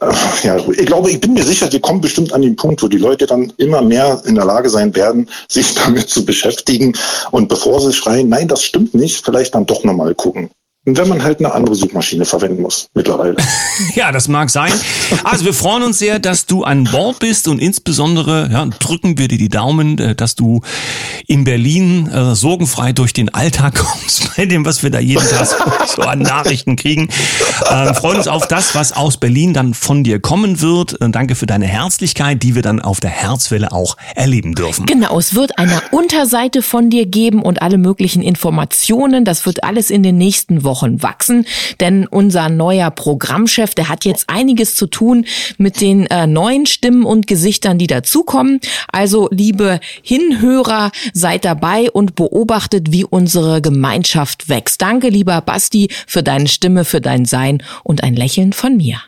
äh, 0.00 0.12
ja, 0.42 0.57
ich 0.57 0.87
glaube, 0.87 1.11
ich 1.11 1.20
bin 1.20 1.33
mir 1.33 1.42
sicher, 1.42 1.72
wir 1.72 1.81
kommen 1.81 2.03
bestimmt 2.03 2.35
an 2.35 2.42
den 2.42 2.55
Punkt, 2.55 2.83
wo 2.83 2.88
die 2.88 2.98
Leute 2.98 3.27
dann 3.27 3.53
immer 3.57 3.81
mehr 3.81 4.22
in 4.27 4.35
der 4.35 4.44
Lage 4.44 4.68
sein 4.68 4.94
werden, 4.94 5.29
sich 5.48 5.74
damit 5.85 6.11
zu 6.11 6.24
beschäftigen. 6.24 6.92
Und 7.31 7.48
bevor 7.48 7.81
sie 7.81 7.94
schreien, 7.94 8.29
nein, 8.29 8.48
das 8.48 8.62
stimmt 8.62 8.92
nicht, 8.94 9.24
vielleicht 9.24 9.55
dann 9.55 9.64
doch 9.64 9.85
nochmal 9.85 10.14
gucken 10.14 10.50
wenn 10.86 11.08
man 11.08 11.22
halt 11.22 11.38
eine 11.38 11.52
andere 11.52 11.74
Suchmaschine 11.74 12.26
verwenden 12.26 12.62
muss 12.62 12.88
mittlerweile. 12.92 13.36
ja, 13.94 14.12
das 14.12 14.28
mag 14.28 14.50
sein. 14.50 14.72
Also 15.24 15.46
wir 15.46 15.54
freuen 15.54 15.82
uns 15.82 15.98
sehr, 15.98 16.18
dass 16.18 16.44
du 16.44 16.62
an 16.62 16.84
Bord 16.84 17.20
bist 17.20 17.48
und 17.48 17.58
insbesondere 17.58 18.50
ja, 18.52 18.66
drücken 18.66 19.16
wir 19.16 19.28
dir 19.28 19.38
die 19.38 19.48
Daumen, 19.48 19.98
äh, 19.98 20.14
dass 20.14 20.34
du 20.34 20.60
in 21.26 21.44
Berlin 21.44 22.06
äh, 22.08 22.34
sorgenfrei 22.34 22.92
durch 22.92 23.14
den 23.14 23.32
Alltag 23.32 23.74
kommst 23.78 24.36
bei 24.36 24.44
dem, 24.44 24.66
was 24.66 24.82
wir 24.82 24.90
da 24.90 24.98
jeden 24.98 25.26
Tag 25.26 25.48
so 25.86 26.02
an 26.02 26.18
Nachrichten 26.18 26.76
kriegen. 26.76 27.08
Äh, 27.70 27.94
freuen 27.94 28.18
uns 28.18 28.28
auf 28.28 28.46
das, 28.46 28.74
was 28.74 28.92
aus 28.92 29.16
Berlin 29.16 29.54
dann 29.54 29.72
von 29.72 30.04
dir 30.04 30.20
kommen 30.20 30.60
wird. 30.60 31.00
Äh, 31.00 31.08
danke 31.08 31.34
für 31.34 31.46
deine 31.46 31.66
Herzlichkeit, 31.66 32.42
die 32.42 32.54
wir 32.54 32.62
dann 32.62 32.80
auf 32.80 33.00
der 33.00 33.10
Herzwelle 33.10 33.72
auch 33.72 33.96
erleben 34.14 34.54
dürfen. 34.54 34.84
Genau, 34.84 35.18
es 35.18 35.34
wird 35.34 35.58
eine 35.58 35.80
Unterseite 35.92 36.60
von 36.60 36.90
dir 36.90 37.06
geben 37.06 37.42
und 37.42 37.62
alle 37.62 37.78
möglichen 37.78 38.22
Informationen. 38.22 39.24
Das 39.24 39.46
wird 39.46 39.64
alles 39.64 39.88
in 39.88 40.02
den 40.02 40.18
nächsten 40.18 40.62
Wochen 40.62 40.73
Wochen 40.74 41.04
wachsen, 41.04 41.46
denn 41.78 42.04
unser 42.04 42.48
neuer 42.48 42.90
Programmchef, 42.90 43.76
der 43.76 43.88
hat 43.88 44.04
jetzt 44.04 44.28
einiges 44.28 44.74
zu 44.74 44.88
tun 44.88 45.24
mit 45.56 45.80
den 45.80 46.06
äh, 46.06 46.26
neuen 46.26 46.66
Stimmen 46.66 47.04
und 47.04 47.28
Gesichtern, 47.28 47.78
die 47.78 47.87
dazukommen. 47.87 48.58
Also, 48.90 49.28
liebe 49.30 49.78
Hinhörer, 50.02 50.90
seid 51.12 51.44
dabei 51.44 51.92
und 51.92 52.16
beobachtet, 52.16 52.90
wie 52.90 53.04
unsere 53.04 53.62
Gemeinschaft 53.62 54.48
wächst. 54.48 54.82
Danke, 54.82 55.10
lieber 55.10 55.40
Basti, 55.42 55.88
für 56.08 56.24
deine 56.24 56.48
Stimme, 56.48 56.84
für 56.84 57.00
dein 57.00 57.24
Sein 57.24 57.62
und 57.84 58.02
ein 58.02 58.14
Lächeln 58.14 58.52
von 58.52 58.76
mir. 58.76 58.98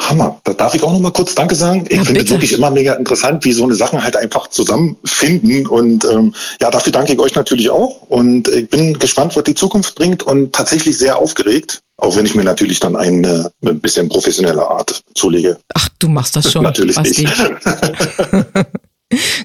Hammer. 0.00 0.40
Da 0.44 0.52
darf 0.52 0.74
ich 0.74 0.82
auch 0.82 0.92
noch 0.92 1.00
mal 1.00 1.12
kurz 1.12 1.34
Danke 1.34 1.54
sagen. 1.54 1.84
Ich 1.88 1.96
ja, 1.96 2.04
finde 2.04 2.22
es 2.22 2.30
wirklich 2.30 2.52
immer 2.52 2.70
mega 2.70 2.94
interessant, 2.94 3.44
wie 3.44 3.52
so 3.52 3.64
eine 3.64 3.74
Sachen 3.74 4.02
halt 4.02 4.16
einfach 4.16 4.48
zusammenfinden. 4.48 5.66
Und 5.66 6.04
ähm, 6.04 6.34
ja, 6.60 6.70
dafür 6.70 6.92
danke 6.92 7.12
ich 7.12 7.18
euch 7.18 7.34
natürlich 7.34 7.70
auch. 7.70 8.02
Und 8.08 8.48
ich 8.48 8.68
bin 8.68 8.98
gespannt, 8.98 9.36
was 9.36 9.44
die 9.44 9.54
Zukunft 9.54 9.94
bringt 9.94 10.22
und 10.22 10.54
tatsächlich 10.54 10.98
sehr 10.98 11.18
aufgeregt. 11.18 11.80
Auch 11.98 12.14
wenn 12.16 12.26
ich 12.26 12.34
mir 12.34 12.44
natürlich 12.44 12.78
dann 12.78 12.94
eine, 12.94 13.50
eine 13.62 13.74
bisschen 13.74 14.08
professionelle 14.08 14.68
Art 14.68 15.02
zulege. 15.14 15.58
Ach, 15.74 15.88
du 15.98 16.08
machst 16.08 16.36
das 16.36 16.52
schon. 16.52 16.62
natürlich 16.62 16.96
Basti. 16.96 17.22
nicht. 17.22 17.36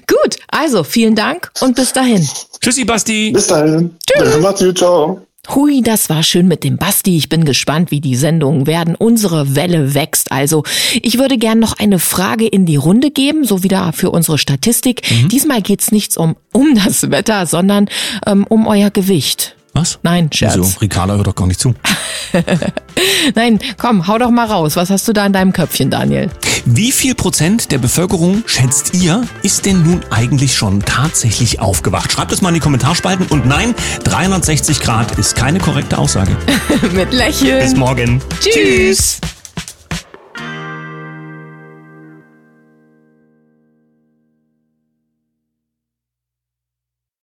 Gut, 0.06 0.36
also 0.48 0.82
vielen 0.82 1.14
Dank 1.14 1.50
und 1.60 1.76
bis 1.76 1.92
dahin. 1.92 2.28
Tschüssi, 2.60 2.84
Basti. 2.84 3.30
Bis 3.30 3.46
dahin. 3.46 3.96
Tschüss. 4.06 4.38
Macht's 4.38 4.60
gut, 4.60 4.78
ciao. 4.78 5.20
Hui, 5.50 5.82
das 5.82 6.08
war 6.08 6.22
schön 6.22 6.46
mit 6.46 6.62
dem 6.62 6.76
Basti. 6.76 7.16
Ich 7.16 7.28
bin 7.28 7.44
gespannt, 7.44 7.90
wie 7.90 8.00
die 8.00 8.14
Sendungen 8.14 8.68
werden. 8.68 8.94
Unsere 8.94 9.56
Welle 9.56 9.92
wächst 9.92 10.30
also. 10.30 10.62
Ich 11.02 11.18
würde 11.18 11.36
gern 11.36 11.58
noch 11.58 11.76
eine 11.78 11.98
Frage 11.98 12.46
in 12.46 12.64
die 12.64 12.76
Runde 12.76 13.10
geben, 13.10 13.44
so 13.44 13.64
wieder 13.64 13.92
für 13.92 14.10
unsere 14.10 14.38
Statistik. 14.38 15.02
Mhm. 15.10 15.28
Diesmal 15.30 15.60
geht's 15.60 15.90
nichts 15.90 16.16
um, 16.16 16.36
um 16.52 16.76
das 16.76 17.10
Wetter, 17.10 17.46
sondern 17.46 17.88
ähm, 18.24 18.46
um 18.48 18.68
euer 18.68 18.90
Gewicht. 18.90 19.56
Was? 19.74 19.98
Nein, 20.02 20.28
Scherz. 20.32 20.56
Wieso? 20.56 20.78
Ricarda 20.80 21.14
hört 21.14 21.26
doch 21.26 21.34
gar 21.34 21.46
nicht 21.46 21.58
zu. 21.58 21.74
Nein, 23.34 23.58
komm, 23.78 24.06
hau 24.06 24.18
doch 24.18 24.30
mal 24.30 24.46
raus. 24.46 24.76
Was 24.76 24.90
hast 24.90 25.08
du 25.08 25.12
da 25.12 25.24
in 25.24 25.32
deinem 25.32 25.52
Köpfchen, 25.52 25.90
Daniel? 25.90 26.30
Wie 26.66 26.92
viel 26.92 27.14
Prozent 27.14 27.72
der 27.72 27.78
Bevölkerung, 27.78 28.44
schätzt 28.46 28.94
ihr, 28.94 29.26
ist 29.42 29.64
denn 29.64 29.82
nun 29.82 30.00
eigentlich 30.10 30.54
schon 30.56 30.80
tatsächlich 30.80 31.60
aufgewacht? 31.60 32.12
Schreibt 32.12 32.32
es 32.32 32.42
mal 32.42 32.50
in 32.50 32.54
die 32.56 32.60
Kommentarspalten. 32.60 33.26
Und 33.28 33.46
nein, 33.46 33.74
360 34.04 34.80
Grad 34.80 35.18
ist 35.18 35.36
keine 35.36 35.58
korrekte 35.58 35.98
Aussage. 35.98 36.36
Mit 36.92 37.12
Lächeln. 37.12 37.62
Bis 37.62 37.74
morgen. 37.74 38.20
Tschüss. 38.40 38.52
Tschüss. 38.54 39.20